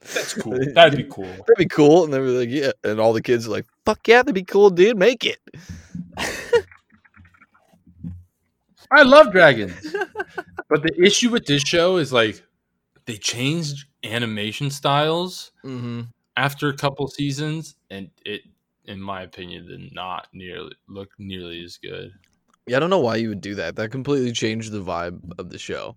that's 0.00 0.34
cool. 0.34 0.58
That'd 0.74 0.96
be 0.96 1.12
cool. 1.12 1.24
That'd 1.24 1.56
be 1.58 1.66
cool. 1.66 2.04
And 2.04 2.12
they 2.12 2.18
were 2.20 2.28
like, 2.28 2.50
yeah. 2.50 2.72
And 2.84 3.00
all 3.00 3.12
the 3.12 3.22
kids 3.22 3.46
are 3.46 3.50
like, 3.50 3.66
fuck 3.84 4.06
yeah, 4.06 4.18
that'd 4.18 4.34
be 4.34 4.44
cool, 4.44 4.70
dude. 4.70 4.96
Make 4.96 5.24
it. 5.24 5.38
I 8.94 9.02
love 9.02 9.32
dragons. 9.32 9.94
But 10.68 10.82
the 10.82 10.94
issue 11.02 11.30
with 11.30 11.46
this 11.46 11.62
show 11.62 11.96
is 11.96 12.12
like 12.12 12.42
they 13.06 13.16
changed 13.16 13.86
animation 14.04 14.70
styles 14.70 15.52
Mm-hmm. 15.64 16.02
after 16.36 16.68
a 16.68 16.76
couple 16.76 17.06
seasons, 17.08 17.76
and 17.90 18.10
it, 18.24 18.42
in 18.86 19.00
my 19.00 19.22
opinion, 19.22 19.66
did 19.66 19.94
not 19.94 20.28
nearly 20.32 20.74
look 20.88 21.10
nearly 21.18 21.62
as 21.64 21.76
good. 21.78 22.12
Yeah, 22.66 22.76
I 22.76 22.80
don't 22.80 22.90
know 22.90 23.00
why 23.00 23.16
you 23.16 23.28
would 23.28 23.40
do 23.40 23.54
that. 23.56 23.76
That 23.76 23.90
completely 23.90 24.32
changed 24.32 24.72
the 24.72 24.82
vibe 24.82 25.20
of 25.38 25.50
the 25.50 25.58
show. 25.58 25.96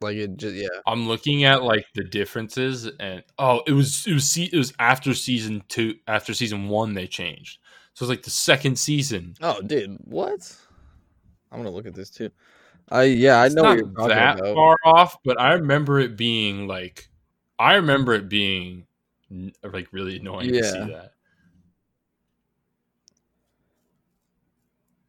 Like 0.00 0.16
it 0.16 0.36
just 0.36 0.54
yeah. 0.54 0.68
I'm 0.86 1.08
looking 1.08 1.44
at 1.44 1.64
like 1.64 1.84
the 1.94 2.04
differences, 2.04 2.86
and 3.00 3.24
oh, 3.38 3.62
it 3.66 3.72
was 3.72 4.06
it 4.06 4.14
was 4.14 4.36
it 4.36 4.54
was 4.54 4.72
after 4.78 5.12
season 5.14 5.62
two, 5.68 5.96
after 6.06 6.32
season 6.32 6.68
one, 6.68 6.94
they 6.94 7.08
changed. 7.08 7.58
So 7.94 8.04
it's 8.04 8.10
like 8.10 8.22
the 8.22 8.30
second 8.30 8.78
season. 8.78 9.34
Oh, 9.40 9.60
dude, 9.60 9.98
what? 10.04 10.56
I'm 11.50 11.58
gonna 11.58 11.70
look 11.70 11.86
at 11.86 11.94
this 11.94 12.10
too. 12.10 12.30
I 12.90 13.04
yeah, 13.04 13.40
I 13.40 13.46
It's 13.46 13.54
know 13.54 13.64
what 13.64 13.92
not 13.94 14.08
that 14.08 14.34
about. 14.34 14.54
far 14.54 14.76
off, 14.84 15.16
but 15.24 15.40
I 15.40 15.52
remember 15.54 15.98
it 16.00 16.16
being 16.16 16.66
like, 16.66 17.08
I 17.58 17.74
remember 17.74 18.14
it 18.14 18.28
being 18.28 18.86
like 19.62 19.92
really 19.92 20.16
annoying 20.18 20.52
to 20.52 20.62
see 20.62 20.78
Yeah. 20.78 20.86
that. 20.86 21.12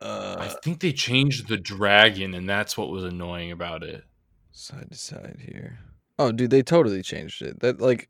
I 0.02 0.06
Uh, 0.06 0.49
think 0.63 0.80
they 0.80 0.93
changed 0.93 1.47
the 1.49 1.58
dragon, 1.58 2.34
and 2.34 2.47
that's 2.49 2.78
what 2.78 2.89
was 2.89 3.04
annoying 3.04 3.52
about 3.52 3.84
it. 3.84 4.04
side 4.52 4.91
to 4.91 4.97
side 4.97 5.38
here. 5.45 5.80
Oh, 6.17 6.32
dude, 6.32 6.52
they 6.52 6.63
totally 6.63 7.02
changed 7.02 7.41
it. 7.41 7.60
That 7.60 7.80
like, 7.80 8.10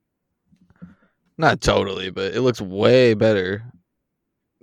not 1.38 1.62
totally, 1.62 2.10
but 2.10 2.34
it 2.36 2.42
looks 2.42 2.62
way 2.62 3.14
better 3.14 3.64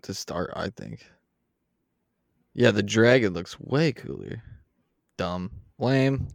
to 0.02 0.14
start. 0.14 0.52
I 0.55 0.70
think. 0.70 1.07
Yeah, 2.56 2.70
the 2.70 2.82
dragon 2.82 3.34
looks 3.34 3.60
way 3.60 3.92
cooler. 3.92 4.42
Dumb, 5.18 5.50
lame. 5.78 6.28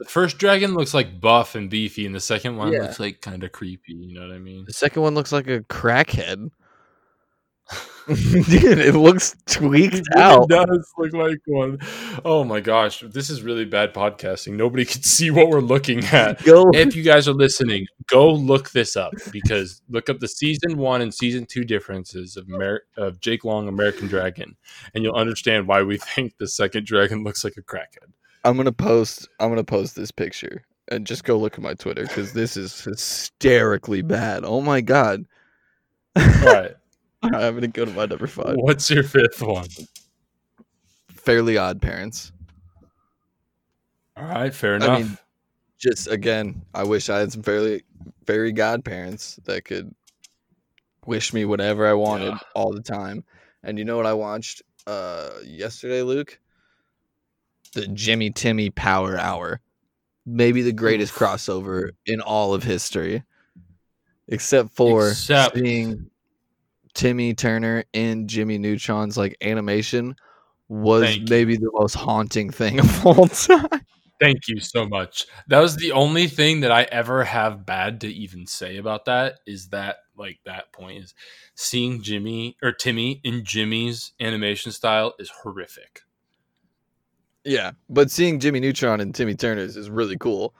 The 0.00 0.04
first 0.04 0.38
dragon 0.38 0.74
looks 0.74 0.94
like 0.94 1.20
buff 1.20 1.54
and 1.54 1.70
beefy, 1.70 2.04
and 2.06 2.14
the 2.14 2.20
second 2.20 2.56
one 2.56 2.72
Yeah. 2.72 2.80
looks 2.82 2.98
like 2.98 3.20
kind 3.20 3.44
of 3.44 3.52
creepy. 3.52 3.92
You 3.92 4.14
know 4.14 4.26
what 4.26 4.34
I 4.34 4.40
mean? 4.40 4.64
The 4.66 4.72
second 4.72 5.02
one 5.02 5.14
looks 5.14 5.30
like 5.30 5.46
a 5.46 5.60
crackhead. 5.60 6.50
Dude, 8.08 8.78
it 8.80 8.94
looks 8.96 9.36
tweaked 9.46 9.94
It 9.94 10.16
out. 10.16 10.48
does 10.48 10.92
look 10.98 11.12
like 11.12 11.38
one. 11.46 11.78
Oh 12.24 12.42
my 12.42 12.58
gosh, 12.58 13.00
this 13.06 13.30
is 13.30 13.42
really 13.42 13.64
bad 13.64 13.94
podcasting. 13.94 14.54
Nobody 14.54 14.84
can 14.84 15.02
see 15.02 15.30
what 15.30 15.48
we're 15.48 15.60
looking 15.60 16.04
at. 16.06 16.42
Go. 16.42 16.68
If 16.74 16.96
you 16.96 17.04
guys 17.04 17.28
are 17.28 17.32
listening, 17.32 17.86
go 18.08 18.32
look 18.32 18.70
this 18.70 18.96
up 18.96 19.14
because 19.30 19.82
look 19.88 20.08
up 20.10 20.18
the 20.18 20.26
season 20.26 20.76
one 20.78 21.00
and 21.00 21.14
season 21.14 21.46
two 21.46 21.62
differences 21.64 22.36
of, 22.36 22.48
Amer- 22.52 22.82
of 22.96 23.20
Jake 23.20 23.44
Long 23.44 23.68
American 23.68 24.08
Dragon, 24.08 24.56
and 24.94 25.04
you'll 25.04 25.14
understand 25.14 25.68
why 25.68 25.82
we 25.82 25.96
think 26.14 26.36
the 26.38 26.48
second 26.48 26.84
dragon 26.86 27.22
looks 27.22 27.44
like 27.44 27.54
a 27.56 27.62
crackhead. 27.62 28.10
I'm 28.44 28.56
gonna 28.56 28.72
post. 28.72 29.28
I'm 29.38 29.48
gonna 29.48 29.62
post 29.62 29.94
this 29.94 30.10
picture 30.10 30.64
and 30.88 31.06
just 31.06 31.22
go 31.22 31.38
look 31.38 31.54
at 31.54 31.62
my 31.62 31.74
Twitter 31.74 32.02
because 32.02 32.32
this 32.32 32.56
is 32.56 32.82
hysterically 32.82 34.02
bad. 34.02 34.44
Oh 34.44 34.60
my 34.60 34.80
god! 34.80 35.24
All 36.16 36.24
right, 36.42 36.72
I'm 37.34 37.54
gonna 37.54 37.68
go 37.68 37.84
to 37.84 37.90
my 37.92 38.06
number 38.06 38.26
five. 38.26 38.56
what's 38.56 38.90
your 38.90 39.02
fifth 39.04 39.40
one? 39.42 39.68
Fairly 41.10 41.56
Odd 41.56 41.80
Parents. 41.80 42.32
All 44.16 44.24
right, 44.24 44.52
fair 44.54 44.74
I 44.74 44.76
enough. 44.76 44.98
mean, 45.00 45.18
Just 45.78 46.08
again, 46.08 46.62
I 46.74 46.84
wish 46.84 47.08
I 47.08 47.18
had 47.20 47.32
some 47.32 47.42
fairly 47.42 47.82
fairy 48.26 48.52
godparents 48.52 49.38
that 49.44 49.64
could 49.64 49.94
wish 51.06 51.32
me 51.32 51.44
whatever 51.44 51.86
I 51.88 51.94
wanted 51.94 52.28
Yeah. 52.30 52.38
all 52.54 52.72
the 52.72 52.82
time. 52.82 53.24
And 53.64 53.78
you 53.78 53.84
know 53.84 53.96
what 53.96 54.06
I 54.06 54.12
watched 54.14 54.62
uh 54.86 55.30
yesterday, 55.44 56.02
Luke? 56.02 56.38
The 57.74 57.86
Jimmy 57.88 58.30
Timmy 58.30 58.70
Power 58.70 59.16
Hour. 59.18 59.60
Maybe 60.26 60.62
the 60.62 60.72
greatest 60.72 61.14
crossover 61.14 61.90
in 62.06 62.20
all 62.20 62.54
of 62.54 62.62
history. 62.62 63.22
Except 64.28 64.70
for 64.70 65.10
Except- 65.10 65.56
seeing 65.56 66.10
Timmy 66.94 67.34
Turner 67.34 67.84
in 67.92 68.28
Jimmy 68.28 68.58
Neutron's 68.58 69.16
like 69.16 69.36
animation 69.40 70.16
was 70.68 71.18
maybe 71.28 71.56
the 71.56 71.70
most 71.74 71.94
haunting 71.94 72.50
thing 72.50 72.80
of 72.80 73.06
all 73.06 73.26
time. 73.26 73.68
Thank 74.20 74.46
you 74.46 74.60
so 74.60 74.86
much. 74.86 75.26
That 75.48 75.58
was 75.58 75.76
the 75.76 75.92
only 75.92 76.28
thing 76.28 76.60
that 76.60 76.70
I 76.70 76.84
ever 76.84 77.24
have 77.24 77.66
bad 77.66 78.02
to 78.02 78.08
even 78.08 78.46
say 78.46 78.76
about 78.76 79.06
that 79.06 79.40
is 79.46 79.70
that 79.70 79.96
like 80.16 80.38
that 80.44 80.72
point 80.72 81.02
is 81.02 81.14
seeing 81.56 82.02
Jimmy 82.02 82.56
or 82.62 82.70
Timmy 82.70 83.20
in 83.24 83.44
Jimmy's 83.44 84.12
animation 84.20 84.70
style 84.70 85.14
is 85.18 85.30
horrific. 85.42 86.02
Yeah, 87.44 87.72
but 87.88 88.12
seeing 88.12 88.38
Jimmy 88.38 88.60
Neutron 88.60 89.00
and 89.00 89.12
Timmy 89.12 89.34
Turner's 89.34 89.76
is 89.76 89.90
really 89.90 90.16
cool. 90.16 90.54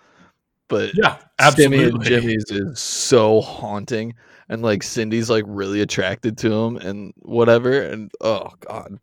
But 0.69 0.93
Yeah, 0.95 1.19
absolutely. 1.39 1.91
and 1.91 2.03
Jimmy's 2.03 2.51
is 2.51 2.79
so 2.79 3.41
haunting, 3.41 4.15
and 4.49 4.63
like 4.63 4.83
Cindy's 4.83 5.29
like 5.29 5.45
really 5.47 5.81
attracted 5.81 6.39
to 6.39 6.53
him 6.53 6.77
and 6.77 7.13
whatever. 7.19 7.83
And 7.83 8.11
oh 8.21 8.49
god, 8.61 8.99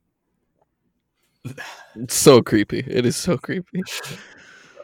it's 1.95 2.15
so 2.15 2.41
creepy. 2.41 2.79
It 2.87 3.05
is 3.05 3.15
so 3.15 3.37
creepy. 3.37 3.81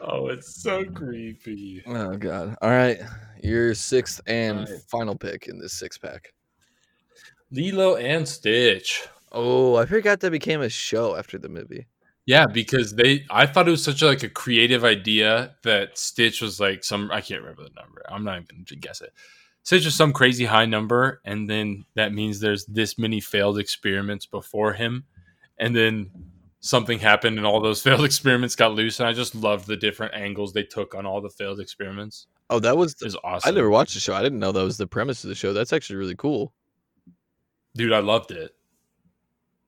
Oh, 0.00 0.28
it's 0.28 0.62
so 0.62 0.84
creepy. 0.84 1.82
Oh 1.86 2.16
god. 2.16 2.56
All 2.62 2.70
right, 2.70 2.98
your 3.42 3.74
sixth 3.74 4.20
and 4.26 4.60
right. 4.60 4.80
final 4.88 5.16
pick 5.16 5.48
in 5.48 5.58
this 5.58 5.72
six 5.72 5.98
pack. 5.98 6.32
Lilo 7.50 7.96
and 7.96 8.28
Stitch. 8.28 9.06
Oh, 9.32 9.76
I 9.76 9.86
forgot 9.86 10.20
that 10.20 10.30
became 10.30 10.60
a 10.62 10.68
show 10.68 11.16
after 11.16 11.38
the 11.38 11.48
movie. 11.48 11.86
Yeah, 12.26 12.46
because 12.46 12.94
they 12.94 13.24
I 13.30 13.46
thought 13.46 13.68
it 13.68 13.70
was 13.70 13.84
such 13.84 14.02
a, 14.02 14.06
like 14.06 14.24
a 14.24 14.28
creative 14.28 14.84
idea 14.84 15.54
that 15.62 15.96
Stitch 15.96 16.42
was 16.42 16.58
like 16.58 16.82
some 16.82 17.10
I 17.12 17.20
can't 17.20 17.40
remember 17.40 17.62
the 17.62 17.80
number. 17.80 18.02
I'm 18.08 18.24
not 18.24 18.42
even 18.42 18.64
gonna 18.68 18.80
guess 18.80 19.00
it. 19.00 19.12
Stitch 19.62 19.84
was 19.84 19.94
some 19.94 20.12
crazy 20.12 20.44
high 20.44 20.66
number, 20.66 21.20
and 21.24 21.48
then 21.48 21.84
that 21.94 22.12
means 22.12 22.40
there's 22.40 22.66
this 22.66 22.98
many 22.98 23.20
failed 23.20 23.58
experiments 23.58 24.26
before 24.26 24.72
him, 24.72 25.04
and 25.58 25.74
then 25.74 26.10
something 26.60 26.98
happened 26.98 27.38
and 27.38 27.46
all 27.46 27.60
those 27.60 27.80
failed 27.84 28.04
experiments 28.04 28.56
got 28.56 28.74
loose. 28.74 28.98
And 28.98 29.08
I 29.08 29.12
just 29.12 29.34
loved 29.34 29.66
the 29.68 29.76
different 29.76 30.14
angles 30.14 30.52
they 30.52 30.64
took 30.64 30.94
on 30.94 31.06
all 31.06 31.20
the 31.20 31.30
failed 31.30 31.60
experiments. 31.60 32.26
Oh, 32.50 32.58
that 32.60 32.76
was. 32.76 32.92
It 33.00 33.04
was 33.04 33.16
awesome. 33.22 33.48
I 33.48 33.54
never 33.54 33.70
watched 33.70 33.94
the 33.94 34.00
show. 34.00 34.14
I 34.14 34.22
didn't 34.22 34.40
know 34.40 34.52
that 34.52 34.62
was 34.62 34.78
the 34.78 34.86
premise 34.86 35.22
of 35.24 35.28
the 35.28 35.34
show. 35.36 35.52
That's 35.52 35.72
actually 35.72 35.96
really 35.96 36.16
cool. 36.16 36.52
Dude, 37.76 37.92
I 37.92 38.00
loved 38.00 38.32
it. 38.32 38.52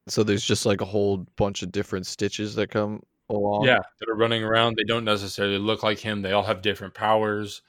So 0.08 0.22
there's 0.22 0.44
just 0.44 0.66
like 0.66 0.80
a 0.80 0.86
whole 0.86 1.26
bunch 1.36 1.62
of 1.62 1.72
different 1.72 2.06
stitches 2.06 2.54
that 2.56 2.70
come 2.70 3.02
along. 3.28 3.64
Yeah, 3.64 3.78
that 4.00 4.08
are 4.08 4.16
running 4.16 4.42
around. 4.42 4.76
They 4.76 4.84
don't 4.84 5.04
necessarily 5.04 5.58
look 5.58 5.82
like 5.82 5.98
him. 5.98 6.22
They 6.22 6.32
all 6.32 6.42
have 6.42 6.62
different 6.62 6.94
powers. 6.94 7.62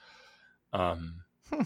Um, 0.72 1.22
Hmm. 1.50 1.62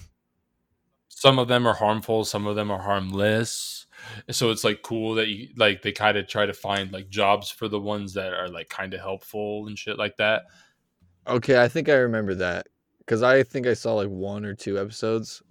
Some 1.08 1.38
of 1.38 1.48
them 1.48 1.66
are 1.66 1.74
harmful. 1.74 2.24
Some 2.24 2.46
of 2.46 2.56
them 2.56 2.70
are 2.70 2.80
harmless. 2.80 3.86
So 4.30 4.50
it's 4.50 4.64
like 4.64 4.82
cool 4.82 5.14
that 5.14 5.28
you 5.28 5.48
like 5.56 5.82
they 5.82 5.92
kind 5.92 6.18
of 6.18 6.26
try 6.26 6.44
to 6.44 6.52
find 6.52 6.92
like 6.92 7.08
jobs 7.08 7.50
for 7.50 7.68
the 7.68 7.80
ones 7.80 8.14
that 8.14 8.32
are 8.34 8.48
like 8.48 8.68
kind 8.68 8.92
of 8.92 9.00
helpful 9.00 9.66
and 9.66 9.78
shit 9.78 9.98
like 9.98 10.16
that. 10.18 10.42
Okay, 11.26 11.62
I 11.62 11.68
think 11.68 11.88
I 11.88 11.94
remember 11.94 12.34
that 12.34 12.66
because 12.98 13.22
I 13.22 13.42
think 13.42 13.66
I 13.66 13.74
saw 13.74 13.94
like 13.94 14.08
one 14.08 14.44
or 14.44 14.54
two 14.54 14.78
episodes, 14.78 15.42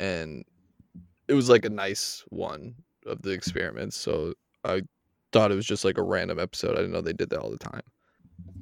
and 0.00 0.44
it 1.28 1.34
was 1.34 1.48
like 1.48 1.64
a 1.64 1.70
nice 1.70 2.24
one 2.30 2.74
of 3.06 3.22
the 3.22 3.30
experiments. 3.30 3.96
So 3.96 4.34
I 4.64 4.82
thought 5.32 5.52
it 5.52 5.56
was 5.56 5.66
just 5.66 5.84
like 5.84 5.98
a 5.98 6.02
random 6.02 6.38
episode. 6.38 6.72
I 6.72 6.76
didn't 6.76 6.92
know 6.92 7.00
they 7.00 7.12
did 7.12 7.30
that 7.30 7.40
all 7.40 7.50
the 7.50 7.58
time. 7.58 7.82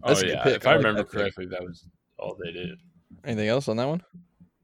That's 0.04 0.22
oh 0.22 0.26
yeah, 0.26 0.42
pick. 0.42 0.56
if 0.56 0.66
I 0.66 0.70
I 0.70 0.72
like 0.74 0.84
remember 0.84 1.02
that 1.02 1.10
pick. 1.10 1.20
correctly, 1.20 1.46
that 1.46 1.62
was 1.62 1.84
all 2.18 2.36
they 2.42 2.52
did. 2.52 2.78
Anything 3.24 3.48
else 3.48 3.68
on 3.68 3.76
that 3.76 3.88
one? 3.88 4.02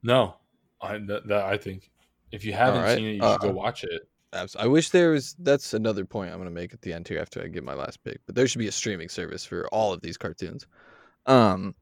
No, 0.02 0.36
I 0.80 0.98
that, 0.98 1.26
that 1.28 1.44
I 1.44 1.56
think 1.56 1.90
if 2.32 2.44
you 2.44 2.53
haven't 2.53 2.80
Alright, 2.80 2.98
seen 2.98 3.07
it, 3.07 3.12
you 3.14 3.22
uh, 3.22 3.32
should 3.32 3.42
go 3.42 3.51
watch 3.51 3.84
it. 3.84 4.03
I 4.59 4.66
wish 4.66 4.90
there 4.90 5.12
was. 5.12 5.34
That's 5.38 5.72
another 5.72 6.05
point 6.05 6.32
I'm 6.32 6.38
gonna 6.38 6.51
make 6.51 6.74
at 6.74 6.82
the 6.82 6.92
end 6.92 7.09
here 7.09 7.18
after 7.18 7.42
I 7.42 7.48
give 7.48 7.64
my 7.64 7.74
last 7.74 8.03
pick. 8.05 8.20
But 8.26 8.34
there 8.34 8.46
should 8.46 8.59
be 8.59 8.68
a 8.68 8.72
streaming 8.72 9.09
service 9.09 9.44
for 9.44 9.66
all 9.68 9.92
of 9.92 10.03
these 10.03 10.18
cartoons. 10.18 10.66
Um, 11.24 11.74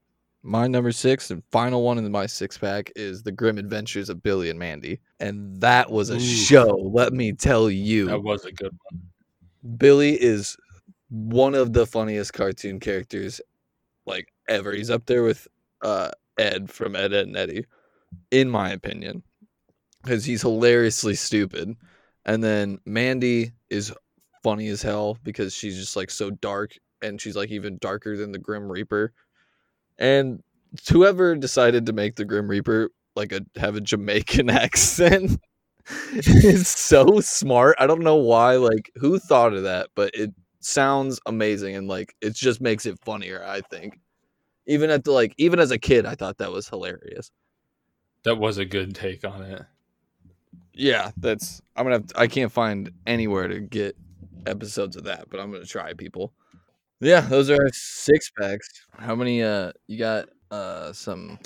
my 0.44 0.66
number 0.66 0.92
six 0.92 1.30
and 1.30 1.42
final 1.50 1.82
one 1.82 1.96
in 1.96 2.12
my 2.12 2.26
six 2.26 2.58
pack 2.58 2.92
is 2.94 3.22
the 3.22 3.32
Grim 3.32 3.56
Adventures 3.56 4.10
of 4.10 4.22
Billy 4.22 4.50
and 4.50 4.58
Mandy, 4.58 5.00
and 5.18 5.58
that 5.60 5.90
was 5.90 6.10
a 6.10 6.16
Ooh. 6.16 6.20
show. 6.20 6.76
Let 6.92 7.14
me 7.14 7.32
tell 7.32 7.70
you, 7.70 8.06
That 8.06 8.22
was 8.22 8.44
a 8.44 8.52
good 8.52 8.76
one. 8.90 9.78
Billy 9.78 10.22
is 10.22 10.56
one 11.08 11.54
of 11.54 11.72
the 11.72 11.86
funniest 11.86 12.34
cartoon 12.34 12.78
characters 12.78 13.40
like 14.04 14.28
ever. 14.46 14.72
He's 14.72 14.90
up 14.90 15.06
there 15.06 15.22
with 15.22 15.48
uh, 15.82 16.10
Ed 16.38 16.70
from 16.70 16.94
Ed, 16.94 17.14
Edd 17.14 17.26
and 17.26 17.36
Eddy, 17.36 17.64
in 18.30 18.50
my 18.50 18.70
opinion, 18.70 19.22
because 20.02 20.26
he's 20.26 20.42
hilariously 20.42 21.14
stupid. 21.14 21.74
And 22.26 22.44
then 22.44 22.80
Mandy 22.84 23.52
is 23.70 23.94
funny 24.42 24.68
as 24.68 24.82
hell 24.82 25.18
because 25.22 25.54
she's 25.54 25.78
just 25.78 25.96
like 25.96 26.10
so 26.10 26.30
dark 26.30 26.76
and 27.00 27.20
she's 27.20 27.36
like 27.36 27.50
even 27.50 27.78
darker 27.80 28.16
than 28.16 28.30
the 28.30 28.38
Grim 28.38 28.70
Reaper. 28.70 29.12
And 29.98 30.42
whoever 30.90 31.36
decided 31.36 31.86
to 31.86 31.92
make 31.92 32.16
the 32.16 32.24
Grim 32.24 32.48
Reaper 32.48 32.90
like 33.16 33.32
a 33.32 33.42
have 33.56 33.76
a 33.76 33.80
Jamaican 33.80 34.50
accent 34.50 35.38
is 36.12 36.68
so 36.76 37.20
smart. 37.20 37.76
I 37.78 37.86
don't 37.86 38.02
know 38.02 38.16
why, 38.16 38.56
like 38.56 38.90
who 38.96 39.18
thought 39.18 39.54
of 39.54 39.64
that, 39.64 39.88
but 39.94 40.14
it 40.14 40.30
sounds 40.60 41.20
amazing 41.26 41.76
and 41.76 41.88
like 41.88 42.14
it 42.20 42.34
just 42.34 42.60
makes 42.60 42.86
it 42.86 42.98
funnier, 43.04 43.44
I 43.44 43.60
think. 43.60 44.00
Even 44.66 44.90
at 44.90 45.04
the 45.04 45.12
like 45.12 45.34
even 45.36 45.58
as 45.60 45.70
a 45.70 45.78
kid, 45.78 46.06
I 46.06 46.14
thought 46.14 46.38
that 46.38 46.52
was 46.52 46.68
hilarious. 46.68 47.30
That 48.24 48.36
was 48.36 48.58
a 48.58 48.64
good 48.64 48.94
take 48.94 49.24
on 49.24 49.42
it. 49.42 49.62
Yeah, 50.72 51.10
that's 51.18 51.60
I'm 51.76 51.84
gonna 51.84 51.96
have 51.96 52.06
to, 52.08 52.18
I 52.18 52.26
can't 52.26 52.50
find 52.50 52.90
anywhere 53.06 53.48
to 53.48 53.60
get 53.60 53.96
episodes 54.46 54.96
of 54.96 55.04
that, 55.04 55.28
but 55.30 55.38
I'm 55.38 55.52
gonna 55.52 55.66
try 55.66 55.92
people. 55.92 56.32
Yeah, 57.00 57.20
those 57.20 57.50
are 57.50 57.68
six 57.72 58.30
packs. 58.30 58.68
How 58.98 59.14
many 59.14 59.42
uh 59.42 59.72
you 59.86 59.98
got 59.98 60.28
uh 60.50 60.92
some 60.92 61.38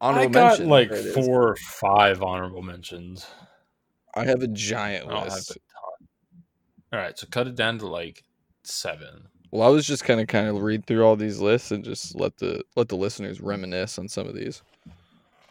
honorable 0.00 0.30
mentions? 0.30 0.60
I 0.60 0.64
got 0.64 0.68
like 0.68 0.94
four 1.14 1.48
or 1.50 1.56
five 1.56 2.22
honorable 2.22 2.62
mentions. 2.62 3.26
I 4.14 4.24
have 4.24 4.42
a 4.42 4.48
giant 4.48 5.08
I 5.08 5.24
list. 5.24 5.50
a 5.52 5.54
ton. 5.54 6.48
All 6.92 6.98
right, 6.98 7.16
so 7.16 7.26
cut 7.30 7.46
it 7.46 7.54
down 7.54 7.78
to 7.78 7.86
like 7.86 8.24
seven. 8.64 9.28
Well, 9.52 9.66
I 9.66 9.70
was 9.70 9.86
just 9.86 10.04
kind 10.04 10.20
of 10.20 10.26
kind 10.26 10.48
of 10.48 10.62
read 10.62 10.86
through 10.86 11.04
all 11.04 11.16
these 11.16 11.40
lists 11.40 11.70
and 11.70 11.84
just 11.84 12.14
let 12.14 12.36
the 12.38 12.64
let 12.76 12.88
the 12.88 12.96
listeners 12.96 13.40
reminisce 13.40 13.98
on 13.98 14.08
some 14.08 14.26
of 14.26 14.34
these. 14.34 14.62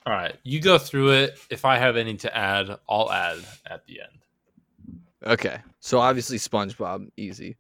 All 0.06 0.14
right, 0.14 0.36
you 0.43 0.62
go 0.62 0.78
through 0.78 1.12
it. 1.12 1.39
If 1.50 1.66
I 1.66 1.78
have 1.78 1.97
any 1.97 2.16
to 2.18 2.36
add, 2.36 2.78
I'll 2.89 3.12
add 3.12 3.39
at 3.70 3.86
the 3.86 4.02
end. 4.02 5.00
Okay, 5.26 5.60
so 5.82 6.00
obviously 6.00 6.38
SpongeBob, 6.38 7.10
easy. 7.18 7.58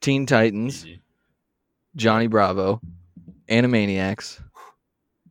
Teen 0.00 0.26
Titans, 0.26 0.84
Easy. 0.86 1.00
Johnny 1.96 2.26
Bravo, 2.26 2.80
Animaniacs, 3.48 4.40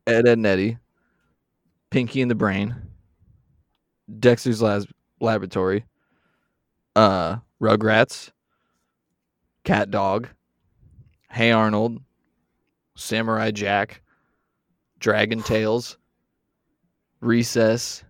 Ed, 0.08 0.28
Edd 0.28 0.28
and 0.28 0.46
Eddy, 0.46 0.78
Pinky 1.92 2.22
and 2.22 2.30
the 2.32 2.36
Brain, 2.36 2.76
Dexter's 4.20 4.62
Las- 4.62 4.86
Laboratory, 5.20 5.86
uh, 6.96 7.38
Rugrats, 7.62 8.32
Cat 9.64 9.90
Dog, 9.92 10.28
Hey 11.30 11.52
Arnold, 11.52 12.02
Samurai 12.96 13.52
Jack, 13.52 14.02
Dragon 15.00 15.42
Tales, 15.44 15.98
Recess, 17.22 18.04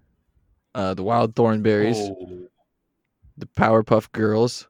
uh, 0.74 0.94
the 0.94 1.04
Wild 1.04 1.36
Thornberrys, 1.36 1.96
Oh, 1.98 2.48
the 3.38 3.46
Powerpuff 3.48 4.12
Girls, 4.12 4.68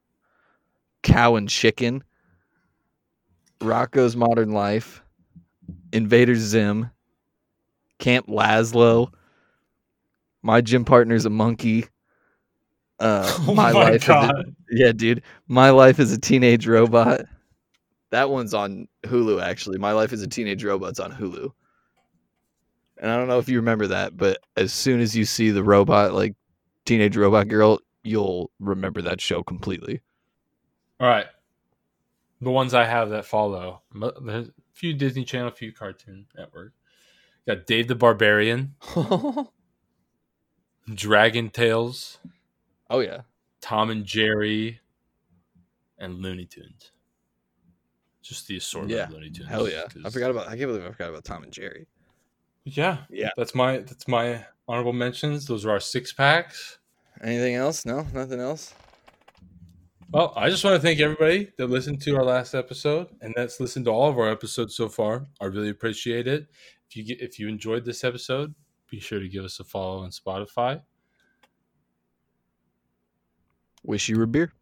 Cow 1.05 1.35
and 1.35 1.47
Chicken, 1.47 2.03
Rocko's 3.61 4.15
Modern 4.15 4.51
Life, 4.51 5.03
Invader 5.93 6.35
Zim, 6.35 6.89
Camp 7.99 8.27
Lazlo, 8.27 9.11
My 10.41 10.61
Gym 10.61 10.83
Partner's 10.83 11.25
a 11.25 11.29
Monkey. 11.29 11.85
Uh, 12.99 13.31
oh 13.47 13.53
my, 13.53 13.71
my, 13.71 13.91
life, 13.91 14.09
a, 14.09 14.45
yeah, 14.71 14.91
dude. 14.91 15.21
My 15.47 15.69
life 15.69 15.99
as 15.99 16.11
a 16.11 16.19
teenage 16.19 16.65
robot. 16.65 17.21
That 18.09 18.31
one's 18.31 18.55
on 18.55 18.87
Hulu, 19.03 19.43
actually. 19.43 19.77
My 19.77 19.91
life 19.91 20.11
is 20.11 20.23
a 20.23 20.27
teenage 20.27 20.63
robot's 20.63 20.99
on 20.99 21.11
Hulu. 21.11 21.51
And 22.97 23.11
I 23.11 23.15
don't 23.15 23.27
know 23.27 23.37
if 23.37 23.47
you 23.47 23.57
remember 23.57 23.85
that, 23.87 24.17
but 24.17 24.39
as 24.57 24.73
soon 24.73 25.01
as 25.01 25.15
you 25.15 25.25
see 25.25 25.51
the 25.51 25.63
robot, 25.63 26.13
like 26.13 26.33
teenage 26.85 27.15
robot 27.15 27.47
girl, 27.47 27.79
you'll 28.03 28.49
remember 28.59 29.03
that 29.03 29.21
show 29.21 29.43
completely. 29.43 30.01
All 30.99 31.07
right, 31.07 31.27
the 32.41 32.51
ones 32.51 32.73
I 32.73 32.85
have 32.85 33.09
that 33.09 33.25
follow. 33.25 33.81
There's 34.21 34.47
a 34.47 34.51
few 34.73 34.93
Disney 34.93 35.25
Channel, 35.25 35.49
a 35.49 35.51
few 35.51 35.71
Cartoon 35.73 36.25
Network. 36.37 36.73
Got 37.47 37.65
Dave 37.67 37.87
the 37.87 37.95
Barbarian, 37.95 38.75
Dragon 40.93 41.49
Tales, 41.49 42.17
Oh 42.89 42.99
yeah, 42.99 43.21
Tom 43.61 43.89
and 43.89 44.05
Jerry, 44.05 44.79
and 45.97 46.15
Looney 46.21 46.45
Tunes. 46.45 46.91
Just 48.21 48.47
the 48.47 48.57
assortment 48.57 48.95
Yeah. 48.97 49.03
of 49.05 49.11
Looney 49.11 49.29
Tunes. 49.31 49.49
hell 49.49 49.69
yeah! 49.69 49.83
I 49.85 49.87
'cause- 50.03 50.13
forgot 50.13 50.31
about. 50.31 50.47
I 50.47 50.57
can't 50.57 50.67
believe 50.69 50.85
I 50.85 50.91
forgot 50.91 51.09
about 51.09 51.25
Tom 51.25 51.43
and 51.43 51.51
Jerry. 51.51 51.87
Yeah, 52.63 53.03
Yeah. 53.09 53.29
That's 53.37 53.53
my 53.53 53.79
that's 53.79 54.07
my 54.07 54.45
honorable 54.67 54.93
mentions. 54.93 55.45
Those 55.45 55.65
are 55.65 55.71
our 55.71 55.79
six 55.79 56.11
packs. 56.13 56.79
Anything 57.21 57.55
else? 57.55 57.85
No, 57.85 58.07
nothing 58.13 58.39
else. 58.39 58.73
Well, 60.11 60.33
I 60.35 60.49
just 60.49 60.63
want 60.63 60.75
to 60.75 60.81
thank 60.81 60.99
everybody 60.99 61.51
that 61.57 61.67
listened 61.67 62.01
to 62.03 62.15
our 62.15 62.23
last 62.23 62.53
episode 62.53 63.07
and 63.21 63.33
that's 63.35 63.59
listened 63.59 63.85
to 63.85 63.91
all 63.91 64.09
of 64.09 64.17
our 64.17 64.29
episodes 64.29 64.75
so 64.75 64.87
far. 64.87 65.25
I 65.41 65.45
really 65.45 65.69
appreciate 65.69 66.27
it. 66.27 66.47
If 66.87 66.95
you 66.95 67.03
get 67.03 67.21
if 67.21 67.39
you 67.39 67.47
enjoyed 67.47 67.85
this 67.85 68.03
episode, 68.03 68.53
be 68.89 68.99
sure 68.99 69.19
to 69.19 69.27
give 69.27 69.43
us 69.43 69.59
a 69.59 69.63
follow 69.63 69.99
on 69.99 70.11
Spotify. 70.11 70.81
Wish 73.83 74.09
you 74.09 74.21
a 74.21 74.27
beer. 74.27 74.53